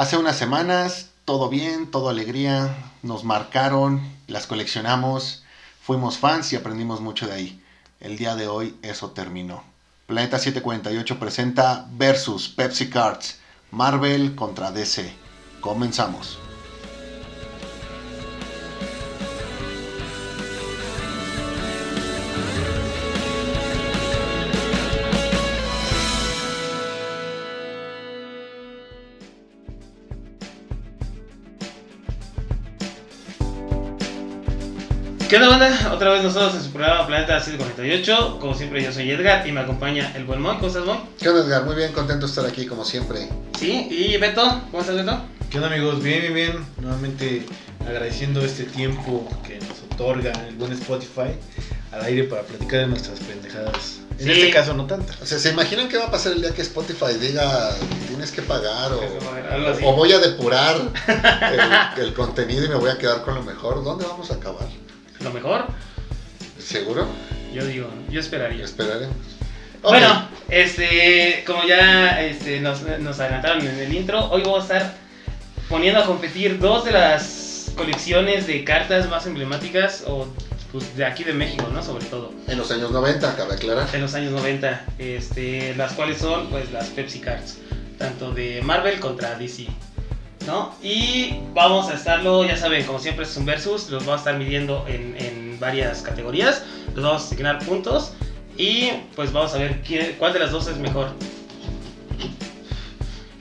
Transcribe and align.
Hace 0.00 0.16
unas 0.16 0.38
semanas, 0.38 1.10
todo 1.26 1.50
bien, 1.50 1.90
todo 1.90 2.08
alegría, 2.08 2.74
nos 3.02 3.22
marcaron, 3.22 4.00
las 4.28 4.46
coleccionamos, 4.46 5.42
fuimos 5.82 6.16
fans 6.16 6.54
y 6.54 6.56
aprendimos 6.56 7.02
mucho 7.02 7.26
de 7.26 7.34
ahí. 7.34 7.62
El 8.00 8.16
día 8.16 8.34
de 8.34 8.48
hoy 8.48 8.74
eso 8.80 9.10
terminó. 9.10 9.62
Planeta 10.06 10.38
748 10.38 11.18
presenta 11.18 11.86
Versus 11.98 12.48
Pepsi 12.48 12.88
Cards, 12.88 13.40
Marvel 13.72 14.34
contra 14.36 14.72
DC. 14.72 15.12
Comenzamos. 15.60 16.38
Otra 36.00 36.12
vez 36.12 36.22
nosotros 36.22 36.54
en 36.54 36.62
su 36.62 36.70
programa 36.70 37.06
Planeta 37.06 37.38
748. 37.38 38.38
Como 38.40 38.54
siempre, 38.54 38.82
yo 38.82 38.90
soy 38.90 39.10
Edgar 39.10 39.46
y 39.46 39.52
me 39.52 39.60
acompaña 39.60 40.10
el 40.16 40.24
buen 40.24 40.40
Moy. 40.40 40.54
¿Cómo 40.54 40.68
estás, 40.68 40.86
Moy? 40.86 40.96
¿Qué 41.20 41.28
onda, 41.28 41.44
Edgar? 41.44 41.66
Muy 41.66 41.74
bien, 41.74 41.92
contento 41.92 42.24
de 42.24 42.30
estar 42.30 42.46
aquí 42.46 42.64
como 42.64 42.86
siempre. 42.86 43.28
Sí, 43.58 43.86
y 43.90 44.16
Beto, 44.16 44.40
¿cómo 44.70 44.80
estás, 44.80 44.96
Beto? 44.96 45.20
¿Qué 45.50 45.58
onda, 45.58 45.68
amigos? 45.68 46.02
Bien, 46.02 46.22
bien, 46.22 46.32
bien. 46.32 46.66
Nuevamente 46.80 47.44
agradeciendo 47.86 48.40
este 48.42 48.64
tiempo 48.64 49.28
que 49.46 49.58
nos 49.58 49.92
otorga 49.92 50.32
el 50.48 50.54
buen 50.54 50.72
Spotify 50.72 51.34
al 51.92 52.02
aire 52.04 52.24
para 52.24 52.44
platicar 52.44 52.80
de 52.80 52.86
nuestras 52.86 53.18
pendejadas. 53.18 53.98
En 54.18 54.24
Sí. 54.24 54.30
este 54.32 54.50
caso, 54.52 54.72
no 54.72 54.86
tantas. 54.86 55.20
O 55.20 55.26
sea, 55.26 55.38
¿se 55.38 55.50
imaginan 55.50 55.90
qué 55.90 55.98
va 55.98 56.06
a 56.06 56.10
pasar 56.10 56.32
el 56.32 56.40
día 56.40 56.54
que 56.54 56.62
Spotify 56.62 57.12
diga 57.20 57.76
tienes 58.08 58.30
que 58.32 58.40
pagar 58.40 58.90
o, 58.94 59.92
voy 59.92 60.14
a 60.14 60.18
depurar 60.18 60.76
el, 61.98 62.02
el 62.06 62.14
contenido 62.14 62.64
y 62.64 62.68
me 62.70 62.76
voy 62.76 62.88
a 62.88 62.96
quedar 62.96 63.20
con 63.20 63.34
lo 63.34 63.42
mejor? 63.42 63.84
¿Dónde 63.84 64.06
vamos 64.06 64.30
a 64.30 64.36
acabar? 64.36 64.66
Lo 65.20 65.30
mejor, 65.32 65.66
¿Seguro? 66.70 67.08
yo 67.52 67.64
digo, 67.64 67.88
yo 68.10 68.20
esperaría. 68.20 68.64
Esperaremos. 68.64 69.16
Ok. 69.82 69.90
Bueno, 69.90 70.28
este, 70.48 71.42
como 71.44 71.64
ya 71.64 72.22
este, 72.22 72.60
nos, 72.60 72.82
nos 73.00 73.18
adelantaron 73.18 73.66
en 73.66 73.76
el 73.76 73.92
intro, 73.92 74.30
hoy 74.30 74.42
vamos 74.42 74.70
a 74.70 74.76
estar 74.78 74.94
poniendo 75.68 76.00
a 76.00 76.06
competir 76.06 76.60
dos 76.60 76.84
de 76.84 76.92
las 76.92 77.72
colecciones 77.76 78.46
de 78.46 78.62
cartas 78.62 79.08
más 79.08 79.26
emblemáticas 79.26 80.04
o 80.06 80.28
pues, 80.70 80.96
de 80.96 81.04
aquí 81.04 81.24
de 81.24 81.32
México, 81.32 81.66
¿no? 81.72 81.82
Sobre 81.82 82.04
todo. 82.04 82.32
En 82.46 82.56
los 82.56 82.70
años 82.70 82.92
90, 82.92 83.34
cabe 83.34 83.54
aclarar. 83.54 83.90
de 83.90 83.98
los 83.98 84.14
años 84.14 84.30
90, 84.30 84.84
este, 84.98 85.74
las 85.74 85.94
cuales 85.94 86.18
son 86.18 86.50
pues 86.50 86.70
las 86.70 86.86
Pepsi 86.90 87.18
Cards, 87.18 87.58
tanto 87.98 88.30
de 88.30 88.62
Marvel 88.62 89.00
contra 89.00 89.34
DC, 89.34 89.66
¿no? 90.46 90.74
Y 90.82 91.40
vamos 91.54 91.88
a 91.88 91.94
estarlo, 91.94 92.44
ya 92.44 92.56
saben, 92.56 92.84
como 92.84 92.98
siempre 92.98 93.24
es 93.24 93.36
un 93.36 93.44
versus, 93.44 93.90
los 93.90 94.04
vamos 94.06 94.20
a 94.20 94.30
estar 94.30 94.38
midiendo 94.38 94.84
en, 94.88 95.14
en 95.18 95.58
varias 95.60 96.02
categorías, 96.02 96.62
los 96.94 97.04
vamos 97.04 97.22
a 97.22 97.24
asignar 97.26 97.58
puntos 97.64 98.12
y 98.56 98.90
pues 99.14 99.32
vamos 99.32 99.54
a 99.54 99.58
ver 99.58 99.82
quién- 99.82 100.14
cuál 100.18 100.32
de 100.32 100.38
las 100.40 100.50
dos 100.50 100.66
es 100.68 100.76
mejor. 100.78 101.08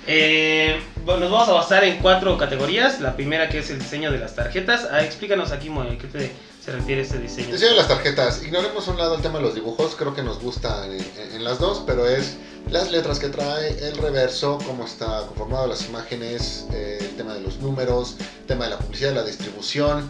Eh, 0.08 0.80
bueno, 1.06 1.22
nos 1.22 1.32
vamos 1.32 1.50
a 1.50 1.54
basar 1.54 1.84
en 1.84 2.00
cuatro 2.00 2.38
categorías. 2.38 3.00
La 3.02 3.16
primera 3.16 3.50
que 3.50 3.60
es 3.60 3.70
el 3.70 3.80
diseño 3.80 4.12
de 4.12 4.20
las 4.20 4.36
tarjetas. 4.36 4.88
Ah, 4.92 5.04
explícanos 5.04 5.52
aquí, 5.52 5.70
Moy, 5.70 5.88
¿a 5.88 5.98
qué 5.98 6.08
te- 6.08 6.32
se 6.64 6.72
refiere 6.72 7.02
este 7.02 7.18
diseño? 7.20 7.52
Diseño 7.54 7.72
de 7.72 7.78
las 7.78 7.88
tarjetas. 7.88 8.44
Ignoremos 8.44 8.88
un 8.88 8.98
lado 8.98 9.16
el 9.16 9.22
tema 9.22 9.40
de 9.40 9.46
los 9.46 9.56
dibujos. 9.56 9.96
Creo 9.96 10.14
que 10.14 10.22
nos 10.24 10.40
gusta 10.42 10.86
en, 10.86 10.94
en- 10.94 11.32
en 11.36 11.44
las 11.44 11.60
dos, 11.60 11.84
pero 11.88 12.08
es 12.08 12.36
las 12.70 12.92
letras 12.92 13.20
que 13.20 13.30
trae, 13.30 13.70
el 13.88 13.98
reverso, 13.98 14.60
cómo 14.66 14.86
está 14.86 15.26
conformado 15.28 15.68
las 15.68 15.86
imágenes, 15.88 16.66
eh, 16.74 16.98
el 17.02 17.16
tema 17.16 17.34
de 17.34 17.42
los 17.42 17.58
números, 17.60 18.16
el 18.42 18.46
tema 18.46 18.66
de 18.66 18.72
la 18.72 18.78
publicidad, 18.80 19.14
la 19.14 19.24
distribución. 19.24 20.10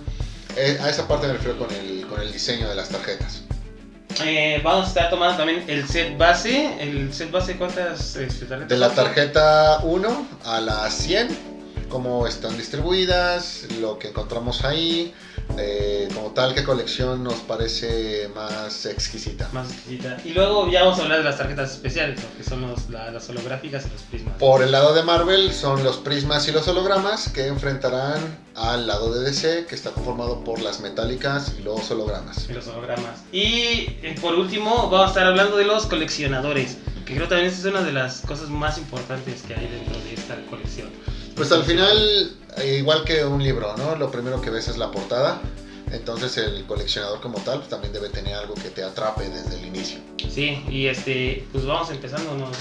Eh, 0.57 0.77
a 0.81 0.89
esa 0.89 1.07
parte 1.07 1.27
me 1.27 1.33
refiero 1.33 1.57
con 1.57 1.71
el, 1.71 2.05
con 2.07 2.19
el 2.21 2.31
diseño 2.33 2.67
de 2.67 2.75
las 2.75 2.89
tarjetas. 2.89 3.43
Eh, 4.25 4.59
vamos 4.63 4.85
a 4.85 4.87
estar 4.89 5.09
tomando 5.09 5.37
también 5.37 5.63
el 5.67 5.87
set 5.87 6.17
base. 6.17 6.81
El 6.81 7.13
set 7.13 7.31
base, 7.31 7.57
¿cuántas 7.57 8.15
este, 8.15 8.45
tarjetas? 8.45 8.69
De 8.69 8.77
la 8.77 8.89
tarjeta 8.89 9.79
1 9.83 10.27
a 10.45 10.59
la 10.59 10.89
100, 10.89 11.37
cómo 11.89 12.27
están 12.27 12.57
distribuidas, 12.57 13.67
lo 13.79 13.97
que 13.97 14.09
encontramos 14.09 14.63
ahí, 14.65 15.13
eh, 15.57 16.07
como 16.13 16.31
tal, 16.31 16.53
qué 16.53 16.63
colección 16.63 17.23
nos 17.23 17.35
parece 17.35 18.29
más 18.35 18.85
exquisita. 18.85 19.49
Más 19.51 19.71
exquisita. 19.71 20.17
Y 20.23 20.29
luego 20.29 20.69
ya 20.71 20.83
vamos 20.83 20.99
a 20.99 21.03
hablar 21.03 21.17
de 21.19 21.23
las 21.25 21.37
tarjetas 21.37 21.71
especiales, 21.71 22.19
lo 22.21 22.37
que 22.37 22.43
son 22.43 22.61
los- 22.61 22.89
la- 22.89 23.11
las 23.11 23.29
holográficas 23.29 23.85
y 23.85 23.89
los 23.89 24.01
prismas. 24.03 24.35
Por 24.37 24.63
el 24.63 24.71
lado 24.71 24.93
de 24.93 25.03
Marvel 25.03 25.51
son 25.53 25.83
los 25.83 25.97
prismas 25.97 26.47
y 26.47 26.51
los 26.51 26.67
hologramas 26.67 27.29
que 27.29 27.47
enfrentarán 27.47 28.39
al 28.55 28.87
lado 28.87 29.13
de 29.13 29.25
DC 29.25 29.65
que 29.67 29.75
está 29.75 29.91
conformado 29.91 30.43
por 30.43 30.61
las 30.61 30.79
metálicas 30.81 31.53
y 31.59 31.63
los 31.63 31.89
hologramas. 31.91 32.47
Y 32.49 32.53
los 32.53 32.67
hologramas. 32.67 33.19
Y 33.31 33.41
eh, 34.01 34.15
por 34.21 34.35
último, 34.35 34.89
vamos 34.89 35.07
a 35.07 35.09
estar 35.09 35.27
hablando 35.27 35.57
de 35.57 35.65
los 35.65 35.85
coleccionadores. 35.87 36.77
Que 37.05 37.15
creo 37.15 37.27
también 37.27 37.49
esa 37.49 37.59
es 37.59 37.65
una 37.65 37.81
de 37.81 37.91
las 37.91 38.21
cosas 38.21 38.49
más 38.49 38.77
importantes 38.77 39.41
que 39.41 39.55
hay 39.55 39.67
dentro 39.67 39.99
de 39.99 40.13
esta 40.13 40.35
colección. 40.49 40.89
Pues 41.39 41.53
al 41.53 41.63
final, 41.63 42.35
eh, 42.57 42.79
igual 42.79 43.05
que 43.05 43.23
un 43.23 43.41
libro, 43.41 43.73
¿no? 43.77 43.95
Lo 43.95 44.11
primero 44.11 44.41
que 44.41 44.49
ves 44.49 44.67
es 44.67 44.75
la 44.75 44.91
portada. 44.91 45.39
Entonces 45.89 46.35
el 46.35 46.65
coleccionador 46.65 47.21
como 47.21 47.39
tal 47.39 47.59
pues, 47.59 47.69
también 47.69 47.93
debe 47.93 48.09
tener 48.09 48.33
algo 48.33 48.55
que 48.55 48.69
te 48.69 48.83
atrape 48.83 49.29
desde 49.29 49.57
el 49.57 49.65
inicio. 49.67 49.99
Sí, 50.29 50.61
y 50.69 50.87
este, 50.87 51.47
pues 51.53 51.65
vamos 51.65 51.91
empezando, 51.91 52.35
¿no? 52.35 52.51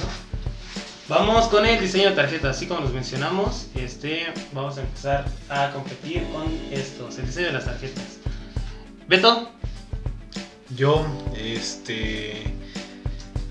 Vamos 1.08 1.48
con 1.48 1.66
el 1.66 1.80
diseño 1.80 2.10
de 2.10 2.14
tarjetas, 2.14 2.56
así 2.56 2.68
como 2.68 2.82
los 2.82 2.92
mencionamos, 2.92 3.66
este, 3.74 4.32
vamos 4.52 4.78
a 4.78 4.82
empezar 4.82 5.24
a 5.48 5.72
competir 5.72 6.22
con 6.30 6.44
estos, 6.70 7.18
el 7.18 7.26
diseño 7.26 7.48
de 7.48 7.54
las 7.54 7.64
tarjetas. 7.64 8.04
Beto, 9.08 9.50
Yo, 10.76 11.04
este. 11.36 12.44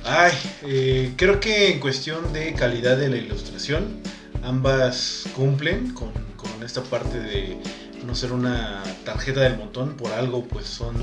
Ay, 0.05 0.31
eh, 0.61 1.13
creo 1.17 1.41
que 1.41 1.73
en 1.73 1.81
cuestión 1.81 2.31
de 2.31 2.53
calidad 2.53 2.95
de 2.95 3.09
la 3.09 3.17
ilustración, 3.17 4.01
ambas 4.43 5.25
cumplen 5.35 5.93
con, 5.93 6.11
con 6.35 6.63
esta 6.63 6.81
parte 6.83 7.19
de 7.19 7.57
no 8.05 8.15
ser 8.15 8.31
una 8.31 8.83
tarjeta 9.05 9.41
del 9.41 9.57
montón, 9.57 9.97
por 9.97 10.11
algo 10.13 10.45
pues 10.45 10.65
son 10.65 10.95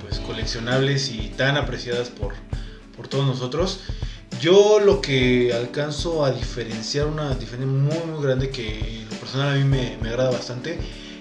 pues 0.00 0.18
coleccionables 0.20 1.10
y 1.10 1.32
tan 1.36 1.56
apreciadas 1.56 2.08
por, 2.08 2.34
por 2.96 3.08
todos 3.08 3.26
nosotros. 3.26 3.80
Yo 4.40 4.80
lo 4.80 5.00
que 5.00 5.52
alcanzo 5.52 6.24
a 6.24 6.32
diferenciar, 6.32 7.06
una 7.06 7.34
diferencia 7.34 7.66
muy 7.66 8.12
muy 8.12 8.22
grande 8.22 8.50
que 8.50 9.00
en 9.02 9.08
lo 9.08 9.16
personal 9.16 9.52
a 9.52 9.54
mí 9.54 9.64
me, 9.64 9.96
me 10.02 10.08
agrada 10.08 10.30
bastante, 10.30 10.78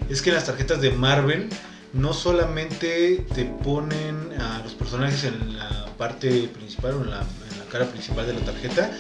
es 0.09 0.21
que 0.21 0.31
las 0.31 0.45
tarjetas 0.45 0.81
de 0.81 0.91
Marvel 0.91 1.49
no 1.93 2.13
solamente 2.13 3.25
te 3.35 3.45
ponen 3.45 4.33
a 4.39 4.59
los 4.63 4.73
personajes 4.73 5.25
en 5.25 5.57
la 5.57 5.85
parte 5.97 6.49
principal 6.53 6.95
o 6.95 7.03
en 7.03 7.11
la, 7.11 7.19
en 7.19 7.59
la 7.59 7.65
cara 7.71 7.85
principal 7.85 8.25
de 8.25 8.33
la 8.33 8.41
tarjeta, 8.41 8.91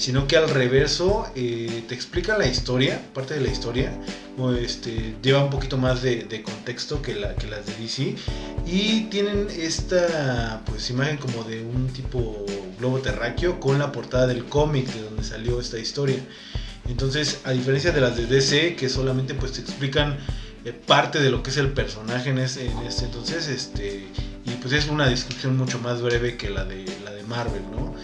sino 0.00 0.26
que 0.26 0.38
al 0.38 0.48
reverso 0.48 1.30
eh, 1.34 1.84
te 1.86 1.94
explican 1.94 2.38
la 2.38 2.46
historia, 2.46 3.02
parte 3.12 3.34
de 3.34 3.40
la 3.40 3.48
historia, 3.48 3.92
este, 4.58 5.14
lleva 5.22 5.44
un 5.44 5.50
poquito 5.50 5.76
más 5.76 6.00
de, 6.00 6.24
de 6.24 6.42
contexto 6.42 7.02
que, 7.02 7.14
la, 7.14 7.34
que 7.34 7.46
las 7.46 7.66
de 7.66 7.74
DC, 7.74 8.16
y 8.64 9.02
tienen 9.10 9.48
esta 9.54 10.62
pues 10.64 10.88
imagen 10.88 11.18
como 11.18 11.44
de 11.44 11.62
un 11.62 11.88
tipo 11.88 12.46
globo 12.78 13.00
terráqueo 13.00 13.60
con 13.60 13.78
la 13.78 13.92
portada 13.92 14.26
del 14.26 14.46
cómic 14.46 14.86
de 14.86 15.02
donde 15.02 15.22
salió 15.22 15.60
esta 15.60 15.78
historia. 15.78 16.16
Entonces, 16.88 17.40
a 17.44 17.50
diferencia 17.50 17.92
de 17.92 18.00
las 18.00 18.16
de 18.16 18.24
DC, 18.24 18.76
que 18.76 18.88
solamente 18.88 19.34
pues 19.34 19.52
te 19.52 19.60
explican 19.60 20.16
eh, 20.64 20.72
parte 20.72 21.20
de 21.20 21.30
lo 21.30 21.42
que 21.42 21.50
es 21.50 21.58
el 21.58 21.74
personaje 21.74 22.30
en 22.30 22.38
en 22.38 22.46
ese 22.46 23.04
entonces, 23.04 23.48
este, 23.48 24.06
y 24.46 24.50
pues 24.62 24.72
es 24.72 24.88
una 24.88 25.06
descripción 25.06 25.58
mucho 25.58 25.78
más 25.78 26.00
breve 26.00 26.38
que 26.38 26.48
la 26.48 26.64
de, 26.64 26.86
la 27.04 27.10
de 27.10 27.22
Marvel, 27.24 27.62
¿no? 27.70 27.94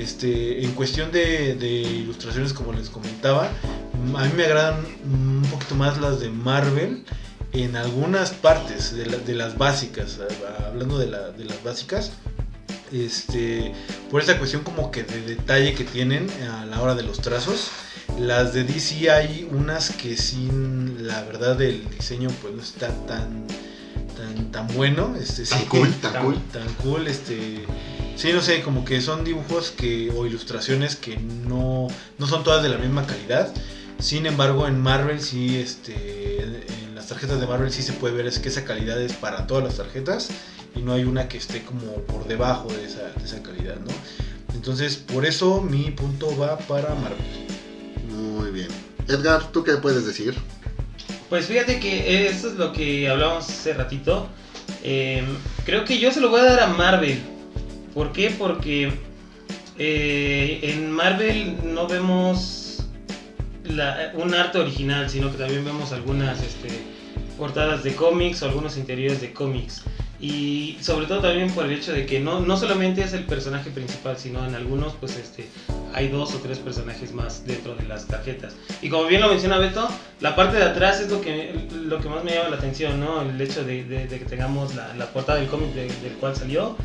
Este, 0.00 0.62
en 0.64 0.72
cuestión 0.72 1.10
de, 1.12 1.54
de 1.54 1.68
ilustraciones, 1.68 2.52
como 2.52 2.72
les 2.72 2.90
comentaba, 2.90 3.46
a 4.16 4.24
mí 4.24 4.30
me 4.36 4.44
agradan 4.44 4.84
un 5.04 5.42
poquito 5.50 5.74
más 5.74 5.98
las 5.98 6.20
de 6.20 6.28
Marvel 6.28 7.04
en 7.52 7.76
algunas 7.76 8.30
partes 8.30 8.94
de, 8.94 9.06
la- 9.06 9.16
de 9.18 9.34
las 9.34 9.56
básicas, 9.56 10.18
hablando 10.66 10.98
de, 10.98 11.06
la- 11.06 11.30
de 11.30 11.44
las 11.44 11.62
básicas, 11.62 12.12
este, 12.92 13.72
por 14.10 14.20
esta 14.20 14.38
cuestión 14.38 14.62
como 14.62 14.90
que 14.90 15.02
de 15.02 15.22
detalle 15.22 15.74
que 15.74 15.84
tienen 15.84 16.28
a 16.50 16.66
la 16.66 16.80
hora 16.82 16.94
de 16.94 17.02
los 17.02 17.20
trazos. 17.20 17.68
Las 18.18 18.54
de 18.54 18.64
DC 18.64 19.10
hay 19.10 19.48
unas 19.50 19.90
que 19.90 20.16
sin 20.16 21.06
la 21.06 21.22
verdad 21.24 21.60
el 21.60 21.88
diseño 21.90 22.28
pues 22.40 22.54
no 22.54 22.62
está 22.62 22.88
tan 23.06 23.46
tan, 24.16 24.50
tan 24.52 24.66
bueno, 24.76 25.14
este, 25.20 25.42
Tan 25.44 25.58
sí, 25.60 25.64
cool, 25.66 25.92
tan 26.00 26.22
cool. 26.24 26.38
tan 26.52 26.72
cool, 26.82 27.06
este, 27.08 27.64
sí, 28.16 28.32
no 28.32 28.40
sé, 28.40 28.62
como 28.62 28.84
que 28.84 29.00
son 29.00 29.24
dibujos 29.24 29.70
que 29.70 30.10
o 30.10 30.26
ilustraciones 30.26 30.96
que 30.96 31.16
no, 31.16 31.88
no 32.18 32.26
son 32.26 32.42
todas 32.42 32.62
de 32.62 32.68
la 32.68 32.78
misma 32.78 33.06
calidad. 33.06 33.52
Sin 33.98 34.26
embargo, 34.26 34.66
en 34.66 34.80
Marvel 34.80 35.20
sí, 35.20 35.56
este, 35.56 36.42
en 36.42 36.94
las 36.94 37.06
tarjetas 37.06 37.40
de 37.40 37.46
Marvel 37.46 37.72
sí 37.72 37.82
se 37.82 37.92
puede 37.92 38.14
ver 38.14 38.26
es 38.26 38.38
que 38.38 38.48
esa 38.48 38.64
calidad 38.64 39.00
es 39.00 39.12
para 39.12 39.46
todas 39.46 39.64
las 39.64 39.76
tarjetas 39.76 40.28
y 40.74 40.80
no 40.80 40.92
hay 40.92 41.04
una 41.04 41.28
que 41.28 41.38
esté 41.38 41.62
como 41.62 41.92
por 42.02 42.26
debajo 42.26 42.68
de 42.68 42.84
esa, 42.84 43.04
de 43.16 43.24
esa 43.24 43.42
calidad, 43.42 43.76
¿no? 43.76 43.92
Entonces, 44.54 44.96
por 44.96 45.24
eso 45.24 45.60
mi 45.60 45.90
punto 45.90 46.36
va 46.36 46.58
para 46.58 46.94
Marvel. 46.94 47.46
Muy 48.10 48.50
bien. 48.50 48.68
Edgar, 49.08 49.52
¿tú 49.52 49.62
qué 49.62 49.76
puedes 49.76 50.04
decir? 50.04 50.34
Pues 51.28 51.46
fíjate 51.46 51.80
que 51.80 52.28
esto 52.28 52.48
es 52.48 52.54
lo 52.54 52.72
que 52.72 53.08
hablábamos 53.08 53.48
hace 53.48 53.72
ratito. 53.72 54.28
Eh, 54.82 55.24
creo 55.64 55.84
que 55.84 55.98
yo 55.98 56.12
se 56.12 56.20
lo 56.20 56.30
voy 56.30 56.40
a 56.40 56.44
dar 56.44 56.60
a 56.60 56.66
Marvel. 56.68 57.35
¿Por 57.96 58.12
qué? 58.12 58.30
Porque 58.30 58.92
eh, 59.78 60.60
en 60.62 60.90
Marvel 60.90 61.56
no 61.64 61.88
vemos 61.88 62.84
la- 63.64 64.12
un 64.14 64.34
arte 64.34 64.58
original, 64.58 65.08
sino 65.08 65.32
que 65.32 65.38
también 65.38 65.64
vemos 65.64 65.92
algunas 65.92 66.42
este, 66.42 66.68
portadas 67.38 67.82
de 67.84 67.94
cómics 67.94 68.42
o 68.42 68.46
algunos 68.46 68.76
interiores 68.76 69.22
de 69.22 69.32
cómics. 69.32 69.80
Y 70.20 70.76
sobre 70.82 71.06
todo 71.06 71.20
también 71.20 71.50
por 71.50 71.64
el 71.64 71.72
hecho 71.72 71.92
de 71.92 72.04
que 72.04 72.20
no, 72.20 72.40
no 72.40 72.58
solamente 72.58 73.02
es 73.02 73.14
el 73.14 73.24
personaje 73.24 73.70
principal, 73.70 74.18
sino 74.18 74.46
en 74.46 74.54
algunos 74.54 74.92
pues 74.94 75.16
este, 75.16 75.48
hay 75.94 76.08
dos 76.08 76.34
o 76.34 76.38
tres 76.40 76.58
personajes 76.58 77.14
más 77.14 77.46
dentro 77.46 77.74
de 77.76 77.84
las 77.84 78.06
tarjetas. 78.06 78.54
Y 78.82 78.90
como 78.90 79.06
bien 79.06 79.22
lo 79.22 79.28
menciona 79.28 79.56
Beto, 79.56 79.88
la 80.20 80.36
parte 80.36 80.58
de 80.58 80.64
atrás 80.64 81.00
es 81.00 81.10
lo 81.10 81.22
que, 81.22 81.66
lo 81.82 81.98
que 82.00 82.10
más 82.10 82.22
me 82.24 82.34
llama 82.34 82.50
la 82.50 82.56
atención, 82.56 83.00
¿no? 83.00 83.22
El 83.22 83.40
hecho 83.40 83.64
de, 83.64 83.84
de- 83.84 84.06
de 84.06 84.18
que 84.18 84.26
tengamos 84.26 84.74
la, 84.74 84.94
la 84.96 85.06
portada 85.06 85.38
del 85.38 85.48
cómic 85.48 85.72
de- 85.74 85.88
del 86.02 86.12
cual 86.20 86.36
salió 86.36 86.76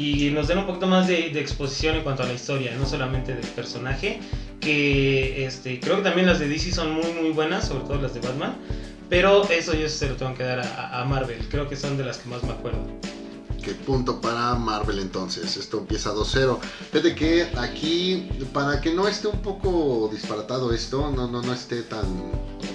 y 0.00 0.30
nos 0.30 0.48
den 0.48 0.56
un 0.56 0.66
poquito 0.66 0.86
más 0.86 1.06
de, 1.06 1.28
de 1.28 1.40
exposición 1.40 1.96
en 1.96 2.02
cuanto 2.02 2.22
a 2.22 2.26
la 2.26 2.32
historia, 2.32 2.74
no 2.74 2.86
solamente 2.86 3.34
del 3.34 3.46
personaje, 3.48 4.20
que 4.60 5.44
este, 5.44 5.78
creo 5.78 5.96
que 5.96 6.02
también 6.02 6.26
las 6.26 6.38
de 6.38 6.48
DC 6.48 6.72
son 6.72 6.92
muy 6.92 7.12
muy 7.12 7.30
buenas, 7.32 7.68
sobre 7.68 7.84
todo 7.84 8.00
las 8.00 8.14
de 8.14 8.20
Batman, 8.20 8.56
pero 9.10 9.46
eso 9.50 9.74
yo 9.74 9.88
se 9.90 10.08
lo 10.08 10.16
tengo 10.16 10.34
que 10.34 10.44
dar 10.44 10.60
a, 10.60 11.02
a 11.02 11.04
Marvel, 11.04 11.46
creo 11.50 11.68
que 11.68 11.76
son 11.76 11.98
de 11.98 12.04
las 12.04 12.16
que 12.16 12.30
más 12.30 12.42
me 12.44 12.52
acuerdo. 12.52 12.80
¿Qué 13.62 13.74
punto 13.74 14.22
para 14.22 14.54
Marvel 14.54 15.00
entonces? 15.00 15.58
Esto 15.58 15.80
empieza 15.80 16.14
2-0. 16.14 16.58
Fíjate 16.92 17.14
que 17.14 17.46
aquí, 17.58 18.26
para 18.54 18.80
que 18.80 18.94
no 18.94 19.06
esté 19.06 19.28
un 19.28 19.42
poco 19.42 20.08
disparatado 20.10 20.72
esto, 20.72 21.10
no, 21.10 21.28
no, 21.28 21.42
no 21.42 21.52
esté 21.52 21.82
tan, 21.82 22.06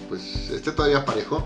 pues, 0.09 0.51
esté 0.51 0.71
todavía 0.71 1.03
parejo. 1.03 1.43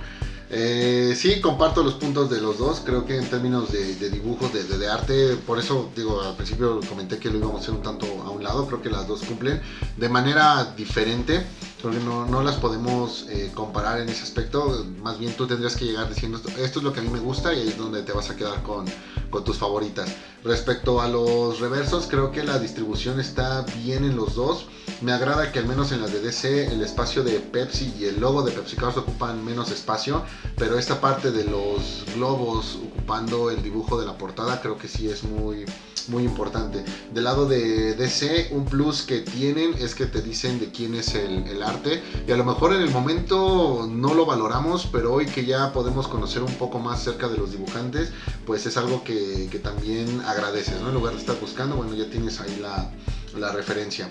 Eh, 0.50 1.14
sí, 1.16 1.40
comparto 1.42 1.84
los 1.84 1.94
puntos 1.96 2.30
de 2.30 2.42
los 2.42 2.58
dos. 2.58 2.82
Creo 2.84 3.06
que 3.06 3.18
en 3.18 3.30
términos 3.30 3.72
de, 3.72 3.96
de 3.96 4.10
dibujos, 4.10 4.52
de, 4.54 4.64
de- 4.64 4.88
arte, 4.90 5.36
por 5.46 5.60
eso 5.60 5.92
digo, 5.96 6.22
al 6.22 6.36
principio 6.36 6.80
comenté 6.90 7.20
que 7.20 7.30
lo 7.30 7.38
íbamos 7.38 7.58
a 7.58 7.64
hacer 7.64 7.74
un 7.76 7.84
tanto 7.84 8.06
a 8.26 8.30
un 8.32 8.44
lado. 8.44 8.66
Creo 8.68 8.82
que 8.82 8.90
las 8.90 9.08
dos 9.08 9.22
cumplen 9.24 9.62
de 9.98 10.10
manera 10.10 10.74
diferente. 10.76 11.46
Creo 11.82 11.94
que 11.94 12.00
no, 12.00 12.26
no 12.26 12.44
las 12.44 12.56
podemos 12.56 13.26
eh, 13.30 13.52
comparar 13.54 14.02
en 14.02 14.10
ese 14.10 14.24
aspecto. 14.24 14.86
Más 15.02 15.18
bien 15.18 15.32
tú 15.38 15.48
tendrías 15.48 15.78
que 15.78 15.86
llegar 15.86 16.10
diciendo 16.10 16.38
esto, 16.38 16.50
esto 16.62 16.80
es 16.80 16.84
lo 16.84 16.92
que 16.92 17.00
a 17.00 17.04
mí 17.04 17.10
me 17.10 17.20
gusta 17.20 17.54
y 17.54 17.62
ahí 17.62 17.68
es 17.70 17.78
donde 17.78 18.04
te 18.04 18.12
vas 18.12 18.30
a 18.30 18.36
quedar 18.36 18.62
con, 18.64 18.86
con 19.30 19.46
tus 19.46 19.58
favoritas. 19.58 20.10
Respecto 20.44 21.00
a 21.00 21.08
los 21.08 21.62
reversos, 21.62 22.08
creo 22.08 22.32
que 22.32 22.44
la 22.44 22.60
distribución 22.60 23.22
está 23.22 23.62
bien 23.84 24.04
en 24.04 24.18
los 24.18 24.36
dos. 24.36 24.66
Me 25.02 25.14
agrada 25.14 25.54
que 25.54 25.60
al 25.60 25.68
menos 25.68 25.94
en 25.94 26.02
las 26.02 26.12
de 26.12 26.20
DC 26.20 26.68
el 26.68 26.82
espacio 26.82 27.24
de 27.24 27.40
Pepsi 27.40 27.94
y 27.98 28.06
el 28.06 28.20
logo 28.20 28.44
de 28.44 28.52
Pepsi 28.52 28.76
Cars 28.76 28.98
ocupan 28.98 29.46
menos 29.46 29.72
espacio, 29.72 30.24
pero 30.58 30.78
esta 30.78 31.00
parte 31.00 31.32
de 31.32 31.46
los 31.46 32.04
globos 32.14 32.78
ocupando 32.92 33.52
el 33.52 33.64
dibujo 33.64 33.98
de 33.98 34.06
la 34.06 34.18
portada 34.18 34.60
creo 34.60 34.78
que 34.78 34.90
sí 34.90 35.10
es 35.10 35.24
muy 35.24 35.64
muy 36.10 36.24
importante. 36.24 36.84
Del 37.14 37.24
lado 37.24 37.48
de 37.48 37.94
DC, 37.94 38.50
un 38.52 38.66
plus 38.66 39.04
que 39.04 39.20
tienen 39.20 39.74
es 39.76 39.96
que 39.96 40.06
te 40.06 40.22
dicen 40.22 40.60
de 40.60 40.72
quién 40.72 40.96
es 40.96 41.16
el, 41.16 41.48
el 41.48 41.62
arte. 41.70 42.02
Y 42.28 42.32
a 42.32 42.38
lo 42.38 42.44
mejor 42.44 42.74
en 42.74 42.82
el 42.82 42.90
momento 42.90 43.88
no 43.90 44.14
lo 44.14 44.26
valoramos, 44.26 44.88
pero 44.92 45.14
hoy 45.14 45.26
que 45.26 45.46
ya 45.46 45.72
podemos 45.72 46.08
conocer 46.08 46.44
un 46.44 46.54
poco 46.56 46.80
más 46.80 47.04
cerca 47.04 47.28
de 47.28 47.38
los 47.38 47.52
dibujantes, 47.52 48.12
pues 48.46 48.66
es 48.66 48.78
algo 48.78 49.04
que, 49.04 49.48
que 49.52 49.60
también 49.60 50.22
agradeces, 50.22 50.82
¿no? 50.82 50.90
En 50.90 50.96
lugar 50.96 51.14
de 51.14 51.20
estar 51.20 51.40
buscando, 51.40 51.76
bueno, 51.76 51.94
ya 51.96 52.10
tienes 52.10 52.40
ahí 52.42 52.60
la, 52.62 52.92
la 53.38 53.52
referencia. 53.52 54.10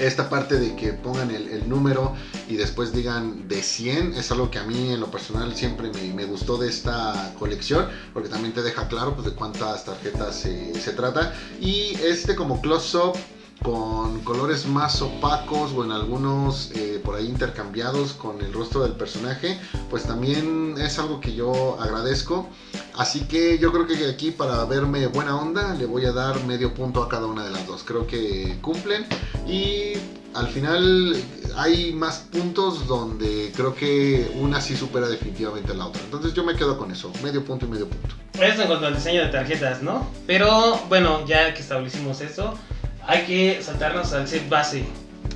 Esta 0.00 0.28
parte 0.28 0.58
de 0.58 0.76
que 0.76 0.92
pongan 0.92 1.30
el, 1.30 1.48
el 1.48 1.68
número 1.68 2.14
y 2.48 2.56
después 2.56 2.92
digan 2.92 3.48
de 3.48 3.62
100 3.62 4.14
es 4.14 4.30
algo 4.30 4.50
que 4.50 4.58
a 4.58 4.64
mí 4.64 4.92
en 4.92 5.00
lo 5.00 5.10
personal 5.10 5.54
siempre 5.56 5.90
me, 5.90 6.12
me 6.12 6.24
gustó 6.26 6.58
de 6.58 6.68
esta 6.68 7.32
colección 7.38 7.88
porque 8.12 8.28
también 8.28 8.52
te 8.52 8.62
deja 8.62 8.88
claro 8.88 9.14
pues, 9.14 9.26
de 9.26 9.32
cuántas 9.32 9.84
tarjetas 9.86 10.36
se, 10.36 10.92
trata 10.92 11.34
y 11.60 11.94
este 12.02 12.36
como 12.36 12.60
close-up 12.60 13.16
con 13.66 14.20
colores 14.20 14.64
más 14.68 15.02
opacos 15.02 15.72
o 15.72 15.84
en 15.84 15.90
algunos 15.90 16.70
eh, 16.76 17.00
por 17.04 17.16
ahí 17.16 17.26
intercambiados 17.26 18.12
con 18.12 18.40
el 18.40 18.52
rostro 18.52 18.84
del 18.84 18.92
personaje 18.92 19.58
pues 19.90 20.04
también 20.04 20.76
es 20.78 21.00
algo 21.00 21.18
que 21.18 21.34
yo 21.34 21.76
agradezco 21.80 22.48
así 22.94 23.22
que 23.22 23.58
yo 23.58 23.72
creo 23.72 23.88
que 23.88 24.08
aquí 24.08 24.30
para 24.30 24.64
verme 24.66 25.08
buena 25.08 25.36
onda 25.36 25.74
le 25.74 25.84
voy 25.84 26.04
a 26.04 26.12
dar 26.12 26.44
medio 26.44 26.74
punto 26.74 27.02
a 27.02 27.08
cada 27.08 27.26
una 27.26 27.42
de 27.42 27.50
las 27.50 27.66
dos 27.66 27.82
creo 27.82 28.06
que 28.06 28.56
cumplen 28.62 29.04
y 29.48 29.94
al 30.36 30.46
final 30.46 31.16
hay 31.56 31.92
más 31.92 32.18
puntos 32.30 32.86
donde 32.86 33.50
creo 33.56 33.74
que 33.74 34.30
una 34.38 34.60
sí 34.60 34.76
supera 34.76 35.08
definitivamente 35.08 35.72
a 35.72 35.74
la 35.74 35.86
otra. 35.86 36.02
Entonces 36.02 36.34
yo 36.34 36.44
me 36.44 36.54
quedo 36.54 36.76
con 36.76 36.90
eso, 36.90 37.10
medio 37.22 37.42
punto 37.42 37.64
y 37.64 37.70
medio 37.70 37.88
punto. 37.88 38.14
Eso 38.34 38.60
en 38.60 38.66
cuanto 38.66 38.86
al 38.86 38.94
diseño 38.94 39.22
de 39.22 39.28
tarjetas, 39.28 39.82
¿no? 39.82 40.06
Pero 40.26 40.78
bueno, 40.88 41.24
ya 41.26 41.54
que 41.54 41.62
establecimos 41.62 42.20
eso, 42.20 42.52
hay 43.06 43.24
que 43.24 43.62
saltarnos 43.62 44.12
al 44.12 44.28
set 44.28 44.48
base. 44.48 44.84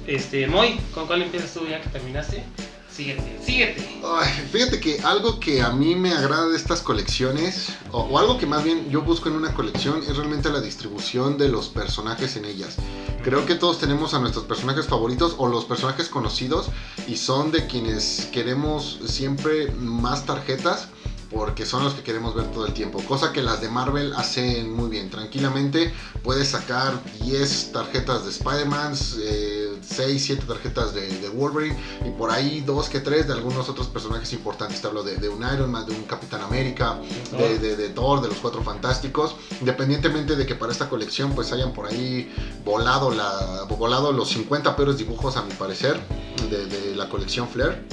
Este, 0.06 0.46
Moy, 0.46 0.80
¿con 0.94 1.06
cuál 1.06 1.22
empiezas 1.22 1.52
tú 1.52 1.66
ya 1.68 1.80
que 1.80 1.88
terminaste? 1.88 2.44
Síguete, 2.90 3.38
síguete. 3.44 4.00
Ay, 4.04 4.28
fíjate 4.50 4.80
que 4.80 4.98
algo 5.00 5.38
que 5.38 5.62
a 5.62 5.70
mí 5.70 5.94
me 5.94 6.12
agrada 6.12 6.48
de 6.48 6.56
estas 6.56 6.80
colecciones, 6.80 7.68
o, 7.92 8.00
o 8.00 8.18
algo 8.18 8.36
que 8.36 8.46
más 8.46 8.64
bien 8.64 8.90
yo 8.90 9.02
busco 9.02 9.28
en 9.28 9.36
una 9.36 9.54
colección, 9.54 10.02
es 10.02 10.16
realmente 10.16 10.50
la 10.50 10.60
distribución 10.60 11.38
de 11.38 11.48
los 11.48 11.68
personajes 11.68 12.36
en 12.36 12.44
ellas. 12.44 12.76
Creo 13.22 13.46
que 13.46 13.54
todos 13.54 13.78
tenemos 13.78 14.12
a 14.14 14.18
nuestros 14.18 14.44
personajes 14.44 14.86
favoritos 14.86 15.36
o 15.38 15.46
los 15.46 15.64
personajes 15.64 16.08
conocidos 16.08 16.68
y 17.06 17.16
son 17.16 17.52
de 17.52 17.66
quienes 17.66 18.28
queremos 18.32 18.98
siempre 19.06 19.70
más 19.72 20.26
tarjetas 20.26 20.88
porque 21.30 21.64
son 21.64 21.84
los 21.84 21.94
que 21.94 22.02
queremos 22.02 22.34
ver 22.34 22.46
todo 22.50 22.66
el 22.66 22.74
tiempo. 22.74 23.00
Cosa 23.06 23.32
que 23.32 23.40
las 23.40 23.60
de 23.60 23.68
Marvel 23.68 24.12
hacen 24.14 24.72
muy 24.72 24.90
bien. 24.90 25.10
Tranquilamente 25.10 25.94
puedes 26.24 26.48
sacar 26.48 27.00
10 27.22 27.72
tarjetas 27.72 28.24
de 28.24 28.30
Spider-Man, 28.30 28.96
6, 28.96 29.80
7 29.80 30.44
tarjetas 30.46 30.92
de, 30.92 31.20
de 31.20 31.28
Wolverine 31.28 31.76
y 32.04 32.10
por 32.10 32.30
ahí 32.30 32.62
2 32.62 32.88
que 32.88 33.00
3 33.00 33.28
de 33.28 33.32
algunos 33.32 33.68
otros 33.68 33.86
personajes 33.86 34.32
importantes. 34.32 34.80
Te 34.80 34.88
hablo 34.88 35.04
de, 35.04 35.16
de 35.16 35.28
un 35.28 35.42
Iron 35.42 35.70
Man, 35.70 35.86
de 35.86 35.94
un 35.94 36.02
Capitán 36.02 36.42
América, 36.42 36.98
de, 37.30 37.58
de, 37.58 37.76
de 37.76 37.88
Thor, 37.90 38.20
de 38.20 38.28
los 38.28 38.38
Cuatro 38.38 38.62
Fantásticos. 38.62 39.36
Independientemente 39.60 40.34
de 40.34 40.46
que 40.46 40.56
para 40.56 40.72
esta 40.72 40.88
colección 40.88 41.32
pues 41.34 41.52
hayan 41.52 41.72
por 41.72 41.86
ahí 41.86 42.32
volado, 42.64 43.12
la, 43.12 43.64
volado 43.78 44.12
los 44.12 44.30
50 44.30 44.74
peores 44.74 44.98
dibujos 44.98 45.36
a 45.36 45.42
mi 45.42 45.54
parecer 45.54 46.00
de, 46.50 46.66
de 46.66 46.96
la 46.96 47.08
colección 47.08 47.48
Flair. 47.48 47.86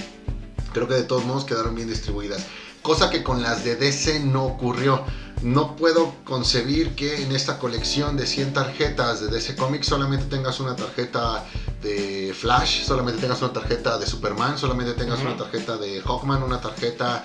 Creo 0.73 0.87
que 0.87 0.95
de 0.95 1.03
todos 1.03 1.23
modos 1.25 1.45
quedaron 1.45 1.75
bien 1.75 1.87
distribuidas 1.87 2.45
cosa 2.87 3.09
que 3.09 3.21
con 3.21 3.41
las 3.43 3.65
de 3.65 3.75
DC 3.75 4.21
no 4.21 4.45
ocurrió. 4.45 5.03
No 5.41 5.75
puedo 5.75 6.15
concebir 6.23 6.95
que 6.95 7.21
en 7.21 7.33
esta 7.33 7.59
colección 7.59 8.15
de 8.15 8.25
100 8.25 8.53
tarjetas 8.53 9.19
de 9.19 9.27
DC 9.27 9.57
Comics 9.57 9.87
solamente 9.87 10.25
tengas 10.27 10.61
una 10.61 10.73
tarjeta 10.75 11.43
de 11.83 12.33
Flash, 12.33 12.85
solamente 12.85 13.19
tengas 13.19 13.41
una 13.41 13.51
tarjeta 13.51 13.99
de 13.99 14.07
Superman, 14.07 14.57
solamente 14.57 14.93
tengas 14.93 15.19
Uh 15.19 15.23
-huh. 15.23 15.27
una 15.27 15.37
tarjeta 15.37 15.77
de 15.77 16.01
Hawkman, 16.01 16.41
una 16.43 16.61
tarjeta 16.61 17.23